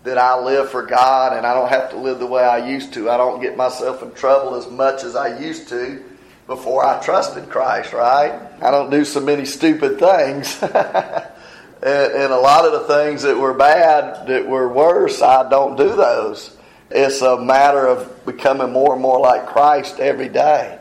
That 0.04 0.16
I 0.16 0.40
live 0.40 0.70
for 0.70 0.86
God 0.86 1.36
and 1.36 1.44
I 1.44 1.52
don't 1.52 1.68
have 1.68 1.90
to 1.90 1.98
live 1.98 2.20
the 2.20 2.26
way 2.26 2.42
I 2.42 2.66
used 2.66 2.94
to. 2.94 3.10
I 3.10 3.18
don't 3.18 3.42
get 3.42 3.56
myself 3.56 4.02
in 4.02 4.12
trouble 4.14 4.54
as 4.54 4.66
much 4.70 5.04
as 5.04 5.14
I 5.14 5.38
used 5.38 5.68
to 5.68 6.02
before 6.46 6.86
I 6.86 7.02
trusted 7.02 7.50
Christ, 7.50 7.92
right? 7.92 8.40
I 8.62 8.70
don't 8.70 8.90
do 8.90 9.04
so 9.04 9.20
many 9.20 9.44
stupid 9.44 9.98
things. 9.98 10.62
And, 11.82 12.12
and, 12.12 12.32
a 12.32 12.38
lot 12.38 12.66
of 12.66 12.72
the 12.72 12.94
things 12.94 13.22
that 13.22 13.38
were 13.38 13.54
bad, 13.54 14.26
that 14.26 14.46
were 14.46 14.68
worse, 14.68 15.22
I 15.22 15.48
don't 15.48 15.76
do 15.76 15.88
those. 15.88 16.54
It's 16.90 17.22
a 17.22 17.40
matter 17.40 17.86
of 17.86 18.26
becoming 18.26 18.70
more 18.70 18.92
and 18.92 19.00
more 19.00 19.18
like 19.18 19.46
Christ 19.46 19.98
every 19.98 20.28
day. 20.28 20.78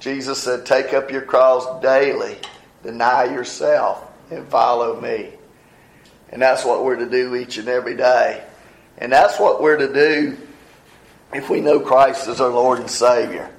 Jesus 0.00 0.42
said, 0.42 0.64
Take 0.64 0.94
up 0.94 1.10
your 1.10 1.20
cross 1.20 1.82
daily, 1.82 2.38
deny 2.82 3.24
yourself, 3.24 4.10
and 4.32 4.48
follow 4.48 5.00
me. 5.00 5.30
And 6.30 6.40
that's 6.40 6.64
what 6.64 6.84
we're 6.84 6.96
to 6.96 7.08
do 7.08 7.36
each 7.36 7.58
and 7.58 7.68
every 7.68 7.96
day. 7.96 8.42
And 8.98 9.12
that's 9.12 9.38
what 9.38 9.62
we're 9.62 9.76
to 9.76 9.92
do 9.92 10.36
if 11.32 11.50
we 11.50 11.60
know 11.60 11.80
Christ 11.80 12.28
as 12.28 12.40
our 12.40 12.50
Lord 12.50 12.78
and 12.80 12.90
Savior. 12.90 13.50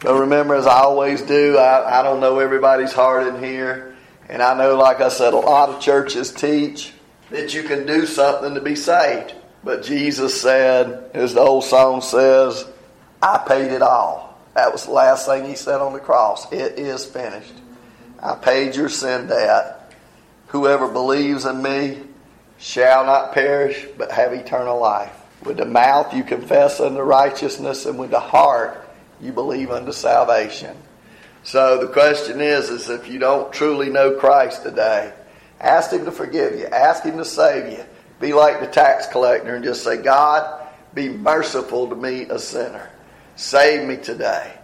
But 0.00 0.14
remember, 0.14 0.54
as 0.54 0.66
I 0.66 0.80
always 0.80 1.22
do, 1.22 1.58
I, 1.58 2.00
I 2.00 2.02
don't 2.02 2.20
know 2.20 2.38
everybody's 2.38 2.92
heart 2.92 3.26
in 3.26 3.42
here. 3.42 3.96
And 4.28 4.42
I 4.42 4.56
know, 4.56 4.76
like 4.76 5.00
I 5.00 5.08
said, 5.08 5.32
a 5.32 5.38
lot 5.38 5.70
of 5.70 5.80
churches 5.80 6.32
teach 6.32 6.92
that 7.30 7.54
you 7.54 7.62
can 7.62 7.86
do 7.86 8.06
something 8.06 8.54
to 8.54 8.60
be 8.60 8.76
saved. 8.76 9.34
But 9.64 9.82
Jesus 9.82 10.40
said, 10.40 11.10
as 11.14 11.34
the 11.34 11.40
old 11.40 11.64
song 11.64 12.00
says, 12.00 12.66
I 13.20 13.42
paid 13.46 13.72
it 13.72 13.82
all. 13.82 14.38
That 14.54 14.72
was 14.72 14.84
the 14.84 14.92
last 14.92 15.26
thing 15.26 15.46
he 15.46 15.56
said 15.56 15.80
on 15.80 15.92
the 15.92 15.98
cross. 15.98 16.50
It 16.52 16.78
is 16.78 17.04
finished. 17.04 17.54
I 18.20 18.34
paid 18.34 18.76
your 18.76 18.88
sin 18.88 19.26
debt. 19.26 19.77
Whoever 20.48 20.88
believes 20.88 21.44
in 21.44 21.62
me 21.62 21.98
shall 22.58 23.04
not 23.04 23.32
perish, 23.32 23.86
but 23.96 24.12
have 24.12 24.32
eternal 24.32 24.78
life. 24.80 25.14
With 25.44 25.58
the 25.58 25.64
mouth 25.64 26.14
you 26.14 26.24
confess 26.24 26.80
unto 26.80 27.00
righteousness, 27.00 27.86
and 27.86 27.98
with 27.98 28.10
the 28.10 28.20
heart 28.20 28.88
you 29.20 29.32
believe 29.32 29.70
unto 29.70 29.92
salvation. 29.92 30.76
So 31.44 31.78
the 31.78 31.92
question 31.92 32.40
is, 32.40 32.68
is 32.68 32.90
if 32.90 33.08
you 33.08 33.18
don't 33.18 33.52
truly 33.52 33.88
know 33.88 34.16
Christ 34.16 34.62
today, 34.62 35.12
ask 35.60 35.92
Him 35.92 36.04
to 36.04 36.12
forgive 36.12 36.58
you. 36.58 36.66
Ask 36.66 37.04
Him 37.04 37.18
to 37.18 37.24
save 37.24 37.72
you. 37.72 37.84
Be 38.20 38.32
like 38.32 38.60
the 38.60 38.66
tax 38.66 39.06
collector 39.06 39.54
and 39.54 39.64
just 39.64 39.84
say, 39.84 40.02
God, 40.02 40.66
be 40.94 41.08
merciful 41.08 41.88
to 41.88 41.94
me, 41.94 42.22
a 42.22 42.38
sinner. 42.38 42.90
Save 43.36 43.86
me 43.86 43.96
today. 43.96 44.57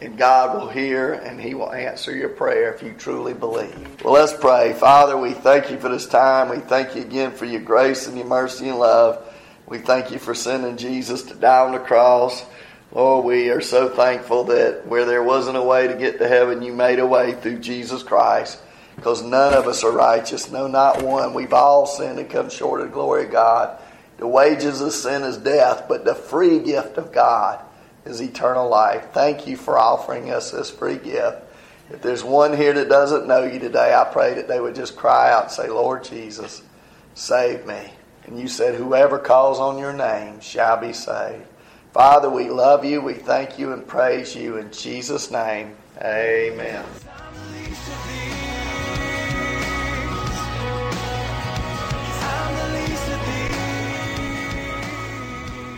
And 0.00 0.16
God 0.16 0.56
will 0.56 0.68
hear 0.68 1.14
and 1.14 1.40
He 1.40 1.54
will 1.54 1.72
answer 1.72 2.14
your 2.14 2.28
prayer 2.28 2.72
if 2.72 2.82
you 2.82 2.92
truly 2.92 3.34
believe. 3.34 4.04
Well, 4.04 4.14
let's 4.14 4.32
pray. 4.32 4.72
Father, 4.74 5.16
we 5.16 5.32
thank 5.32 5.70
you 5.70 5.78
for 5.78 5.88
this 5.88 6.06
time. 6.06 6.50
We 6.50 6.58
thank 6.58 6.94
you 6.94 7.02
again 7.02 7.32
for 7.32 7.46
your 7.46 7.60
grace 7.60 8.06
and 8.06 8.16
your 8.16 8.26
mercy 8.26 8.68
and 8.68 8.78
love. 8.78 9.34
We 9.66 9.78
thank 9.78 10.12
you 10.12 10.18
for 10.18 10.34
sending 10.34 10.76
Jesus 10.76 11.22
to 11.24 11.34
die 11.34 11.66
on 11.66 11.72
the 11.72 11.80
cross. 11.80 12.44
Lord, 12.92 13.24
we 13.24 13.50
are 13.50 13.60
so 13.60 13.88
thankful 13.88 14.44
that 14.44 14.86
where 14.86 15.04
there 15.04 15.22
wasn't 15.22 15.56
a 15.56 15.62
way 15.62 15.88
to 15.88 15.94
get 15.94 16.18
to 16.18 16.28
heaven, 16.28 16.62
you 16.62 16.72
made 16.72 17.00
a 17.00 17.06
way 17.06 17.34
through 17.34 17.58
Jesus 17.58 18.02
Christ. 18.02 18.60
Because 18.94 19.22
none 19.22 19.52
of 19.52 19.66
us 19.66 19.84
are 19.84 19.92
righteous, 19.92 20.50
no, 20.50 20.66
not 20.66 21.02
one. 21.02 21.34
We've 21.34 21.52
all 21.52 21.86
sinned 21.86 22.18
and 22.18 22.30
come 22.30 22.50
short 22.50 22.80
of 22.80 22.88
the 22.88 22.92
glory 22.92 23.26
of 23.26 23.32
God. 23.32 23.78
The 24.16 24.26
wages 24.26 24.80
of 24.80 24.92
sin 24.92 25.22
is 25.22 25.36
death, 25.36 25.84
but 25.88 26.04
the 26.04 26.14
free 26.14 26.60
gift 26.60 26.98
of 26.98 27.12
God 27.12 27.60
is 28.08 28.20
eternal 28.20 28.68
life. 28.68 29.08
Thank 29.12 29.46
you 29.46 29.56
for 29.56 29.78
offering 29.78 30.30
us 30.30 30.50
this 30.50 30.70
free 30.70 30.96
gift. 30.96 31.42
If 31.90 32.02
there's 32.02 32.24
one 32.24 32.56
here 32.56 32.72
that 32.74 32.88
doesn't 32.88 33.26
know 33.26 33.44
you 33.44 33.58
today, 33.58 33.94
I 33.94 34.04
pray 34.04 34.34
that 34.34 34.48
they 34.48 34.60
would 34.60 34.74
just 34.74 34.96
cry 34.96 35.30
out 35.30 35.44
and 35.44 35.52
say, 35.52 35.68
Lord 35.68 36.04
Jesus, 36.04 36.62
save 37.14 37.66
me. 37.66 37.90
And 38.26 38.38
you 38.38 38.48
said, 38.48 38.74
Whoever 38.74 39.18
calls 39.18 39.58
on 39.58 39.78
your 39.78 39.92
name 39.94 40.40
shall 40.40 40.76
be 40.76 40.92
saved. 40.92 41.46
Father, 41.92 42.28
we 42.28 42.50
love 42.50 42.84
you, 42.84 43.00
we 43.00 43.14
thank 43.14 43.58
you, 43.58 43.72
and 43.72 43.86
praise 43.86 44.36
you. 44.36 44.58
In 44.58 44.70
Jesus' 44.70 45.30
name, 45.30 45.74
amen. 46.02 46.84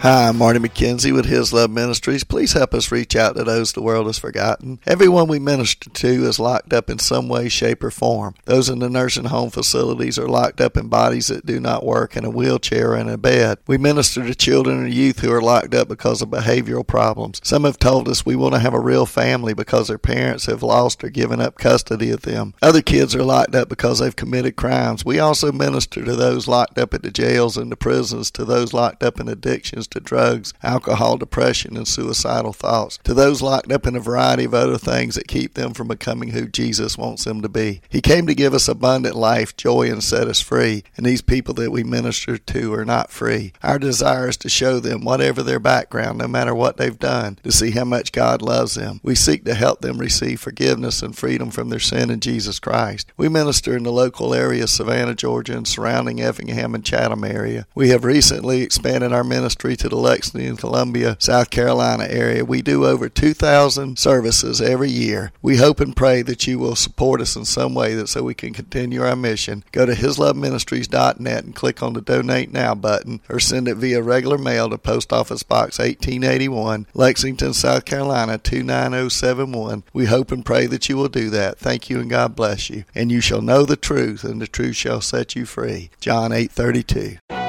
Hi, 0.03 0.29
I'm 0.29 0.39
Marty 0.39 0.59
McKenzie 0.59 1.13
with 1.13 1.27
His 1.27 1.53
Love 1.53 1.71
Ministries. 1.71 2.25
Please 2.25 2.55
help 2.55 2.73
us 2.73 2.91
reach 2.91 3.15
out 3.15 3.37
to 3.37 3.45
those 3.45 3.75
the 3.75 3.83
world 3.83 4.07
has 4.07 4.17
forgotten. 4.17 4.81
Everyone 4.87 5.29
we 5.29 5.39
minister 5.39 5.91
to 5.91 6.09
is 6.25 6.39
locked 6.39 6.73
up 6.73 6.89
in 6.89 6.99
some 6.99 7.29
way, 7.29 7.51
shape, 7.51 7.85
or 7.85 7.91
form. 7.91 8.35
Those 8.47 8.71
in 8.71 8.79
the 8.79 8.89
nursing 8.89 9.27
home 9.27 9.51
facilities 9.51 10.19
are 10.19 10.27
locked 10.27 10.59
up 10.59 10.79
in 10.79 10.89
bodies 10.89 11.27
that 11.27 11.45
do 11.45 11.61
not 11.61 11.85
work 11.85 12.17
in 12.17 12.25
a 12.25 12.31
wheelchair 12.31 12.95
and 12.95 13.11
a 13.11 13.19
bed. 13.19 13.59
We 13.67 13.77
minister 13.77 14.27
to 14.27 14.35
children 14.35 14.83
and 14.83 14.95
youth 14.95 15.19
who 15.19 15.31
are 15.31 15.43
locked 15.43 15.75
up 15.75 15.89
because 15.89 16.23
of 16.23 16.31
behavioral 16.31 16.87
problems. 16.87 17.39
Some 17.45 17.65
have 17.65 17.79
told 17.79 18.09
us 18.09 18.25
we 18.25 18.37
want 18.37 18.55
to 18.55 18.61
have 18.61 18.73
a 18.73 18.81
real 18.81 19.05
family 19.05 19.53
because 19.53 19.89
their 19.89 19.99
parents 19.99 20.47
have 20.47 20.63
lost 20.63 21.05
or 21.05 21.11
given 21.11 21.43
up 21.43 21.59
custody 21.59 22.11
of 22.11 22.23
them. 22.23 22.55
Other 22.63 22.81
kids 22.81 23.15
are 23.15 23.23
locked 23.23 23.55
up 23.55 23.69
because 23.69 23.99
they've 23.99 24.17
committed 24.17 24.57
crimes. 24.57 25.05
We 25.05 25.19
also 25.19 25.53
minister 25.53 26.03
to 26.07 26.17
those 26.17 26.49
locked 26.49 26.79
up 26.79 26.95
at 26.95 27.03
the 27.03 27.11
jails 27.11 27.59
and 27.59 27.71
the 27.71 27.77
prisons, 27.77 28.31
to 28.31 28.47
those 28.47 28.73
locked 28.73 29.03
up 29.03 29.21
in 29.21 29.29
addictions 29.29 29.89
to 29.91 30.01
drugs, 30.01 30.53
alcohol, 30.63 31.17
depression, 31.17 31.77
and 31.77 31.87
suicidal 31.87 32.53
thoughts, 32.53 32.99
to 33.05 33.15
those 33.15 33.43
locked 33.43 33.73
up 33.73 33.87
in 33.87 33.97
a 33.97 34.01
variety 34.01 34.45
of 34.45 34.55
other 34.55 34.79
things 34.79 35.15
that 35.15 35.29
keep 35.29 35.55
them 35.55 35.75
from 35.75 35.89
becoming 35.89 36.31
who 36.31 36.47
Jesus 36.49 36.97
wants 36.97 37.25
them 37.25 37.43
to 37.43 37.49
be. 37.49 37.81
He 37.89 38.01
came 38.01 38.27
to 38.27 38.35
give 38.35 38.55
us 38.55 38.69
abundant 38.69 39.15
life, 39.15 39.57
joy, 39.57 39.91
and 39.91 40.03
set 40.03 40.29
us 40.29 40.41
free, 40.41 40.85
and 40.97 41.05
these 41.05 41.23
people 41.23 41.55
that 41.55 41.71
we 41.71 41.85
minister 41.85 42.39
to 42.39 42.75
are 42.75 42.85
not 42.85 43.11
free. 43.11 43.53
Our 43.63 43.79
desire 43.79 44.29
is 44.29 44.37
to 44.39 44.49
show 44.49 44.81
them, 44.81 45.05
whatever 45.05 45.43
their 45.43 45.61
background, 45.61 46.19
no 46.19 46.29
matter 46.29 46.55
what 46.55 46.77
they've 46.77 46.99
done, 46.99 47.39
to 47.43 47.53
see 47.53 47.73
how 47.73 47.85
much 47.85 48.13
God 48.13 48.43
loves 48.43 48.75
them. 48.75 49.01
We 49.03 49.15
seek 49.15 49.45
to 49.45 49.55
help 49.55 49.81
them 49.81 49.99
receive 49.99 50.41
forgiveness 50.41 51.03
and 51.03 51.17
freedom 51.17 51.51
from 51.51 51.69
their 51.69 51.81
sin 51.81 52.11
in 52.11 52.21
Jesus 52.21 52.59
Christ. 52.59 53.13
We 53.17 53.29
minister 53.29 53.77
in 53.77 53.83
the 53.83 53.93
local 53.93 54.35
area 54.35 54.65
of 54.65 54.71
Savannah, 54.71 55.15
Georgia, 55.15 55.57
and 55.57 55.67
surrounding 55.67 56.21
Effingham 56.21 56.75
and 56.75 56.85
Chatham 56.85 57.25
area. 57.25 57.67
We 57.75 57.89
have 57.91 58.05
recently 58.05 58.63
expanded 58.63 59.13
our 59.13 59.25
ministry 59.25 59.77
to 59.81 59.89
the 59.89 59.97
Lexington, 59.97 60.59
Columbia, 60.59 61.17
South 61.19 61.49
Carolina 61.49 62.07
area. 62.09 62.45
We 62.45 62.61
do 62.61 62.85
over 62.85 63.09
2,000 63.09 63.99
services 63.99 64.61
every 64.61 64.91
year. 64.91 65.33
We 65.41 65.57
hope 65.57 65.81
and 65.81 65.97
pray 65.97 66.21
that 66.23 66.47
you 66.47 66.59
will 66.59 66.77
support 66.77 67.23
us 67.23 67.35
in 67.35 67.47
some 67.47 67.75
way 67.75 67.95
that 67.95 68.09
so 68.09 68.23
we 68.23 68.35
can 68.35 68.53
continue 68.53 69.03
our 69.03 69.17
mission. 69.17 69.65
Go 69.73 69.87
to 69.87 69.93
hisloveministries.net 69.93 71.45
and 71.45 71.55
click 71.55 71.83
on 71.83 71.95
the 71.95 72.03
donate 72.03 72.53
now 72.53 72.75
button 72.75 73.21
or 73.31 73.41
send 73.41 73.69
it 73.69 73.77
via 73.77 74.03
regular 74.03 74.37
mail 74.37 74.69
to 74.69 74.77
Post 74.77 75.15
Office 75.15 75.43
Box 75.43 75.79
1881, 75.79 76.87
Lexington, 76.93 77.55
South 77.55 77.87
Carolina 77.87 78.37
29071. 78.37 79.85
We 79.95 80.05
hope 80.07 80.31
and 80.31 80.45
pray 80.45 80.67
that 80.67 80.91
you 80.91 80.99
will 80.99 81.09
do 81.09 81.31
that. 81.31 81.59
Thank 81.59 81.89
you 81.89 82.01
and 82.01 82.11
God 82.11 82.37
bless 82.37 82.69
you. 82.69 82.85
And 82.95 83.11
you 83.11 83.23
shall 83.23 83.41
know 83.41 83.65
the 83.65 83.77
truth 83.77 84.25
and 84.25 84.43
the 84.43 84.47
truth 84.47 84.77
shall 84.77 85.01
set 85.01 85.35
you 85.35 85.47
free. 85.47 85.91
John 86.01 86.33
8:32. 86.33 87.40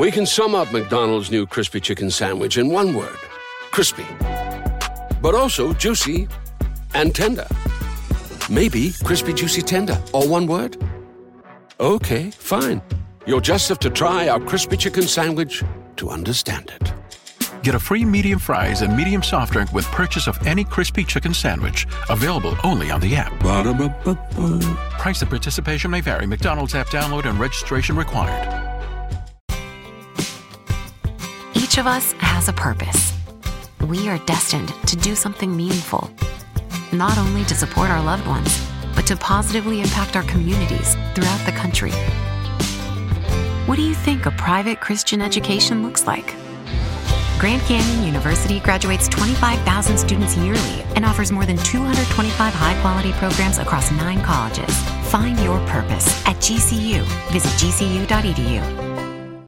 We 0.00 0.10
can 0.10 0.24
sum 0.24 0.54
up 0.54 0.72
McDonald's 0.72 1.30
new 1.30 1.44
crispy 1.44 1.78
chicken 1.78 2.10
sandwich 2.10 2.56
in 2.56 2.70
one 2.70 2.94
word 2.94 3.18
crispy. 3.70 4.06
But 5.20 5.34
also 5.34 5.74
juicy 5.74 6.26
and 6.94 7.14
tender. 7.14 7.46
Maybe 8.48 8.92
crispy, 9.04 9.34
juicy, 9.34 9.60
tender, 9.60 10.02
all 10.14 10.26
one 10.26 10.46
word? 10.46 10.78
Okay, 11.78 12.30
fine. 12.30 12.80
You'll 13.26 13.42
just 13.42 13.68
have 13.68 13.78
to 13.80 13.90
try 13.90 14.28
our 14.28 14.40
crispy 14.40 14.78
chicken 14.78 15.02
sandwich 15.02 15.62
to 15.96 16.08
understand 16.08 16.72
it. 16.80 16.94
Get 17.62 17.74
a 17.74 17.78
free 17.78 18.06
medium 18.06 18.38
fries 18.38 18.80
and 18.80 18.96
medium 18.96 19.22
soft 19.22 19.52
drink 19.52 19.70
with 19.74 19.84
purchase 19.88 20.26
of 20.26 20.46
any 20.46 20.64
crispy 20.64 21.04
chicken 21.04 21.34
sandwich. 21.34 21.86
Available 22.08 22.56
only 22.64 22.90
on 22.90 23.02
the 23.02 23.16
app. 23.16 23.38
Ba-da-ba-ba-ba. 23.40 24.60
Price 24.98 25.20
and 25.20 25.28
participation 25.28 25.90
may 25.90 26.00
vary. 26.00 26.24
McDonald's 26.24 26.74
app 26.74 26.86
download 26.86 27.26
and 27.26 27.38
registration 27.38 27.96
required. 27.96 28.69
Of 31.80 31.86
us 31.86 32.12
has 32.18 32.48
a 32.50 32.52
purpose. 32.52 33.14
We 33.86 34.06
are 34.10 34.18
destined 34.26 34.68
to 34.86 34.96
do 34.96 35.14
something 35.14 35.56
meaningful, 35.56 36.10
not 36.92 37.16
only 37.16 37.42
to 37.44 37.54
support 37.54 37.88
our 37.88 38.04
loved 38.04 38.26
ones, 38.26 38.68
but 38.94 39.06
to 39.06 39.16
positively 39.16 39.80
impact 39.80 40.14
our 40.14 40.22
communities 40.24 40.94
throughout 41.14 41.42
the 41.46 41.52
country. 41.52 41.92
What 43.66 43.76
do 43.76 43.82
you 43.82 43.94
think 43.94 44.26
a 44.26 44.30
private 44.32 44.80
Christian 44.80 45.22
education 45.22 45.82
looks 45.82 46.06
like? 46.06 46.34
Grand 47.38 47.62
Canyon 47.62 48.04
University 48.04 48.60
graduates 48.60 49.08
25,000 49.08 49.96
students 49.96 50.36
yearly 50.36 50.82
and 50.96 51.06
offers 51.06 51.32
more 51.32 51.46
than 51.46 51.56
225 51.56 52.52
high 52.52 52.78
quality 52.82 53.12
programs 53.12 53.56
across 53.56 53.90
nine 53.90 54.20
colleges. 54.20 54.76
Find 55.10 55.40
your 55.40 55.58
purpose 55.66 56.06
at 56.26 56.36
GCU. 56.36 57.02
Visit 57.32 57.50
gcu.edu. 57.52 58.89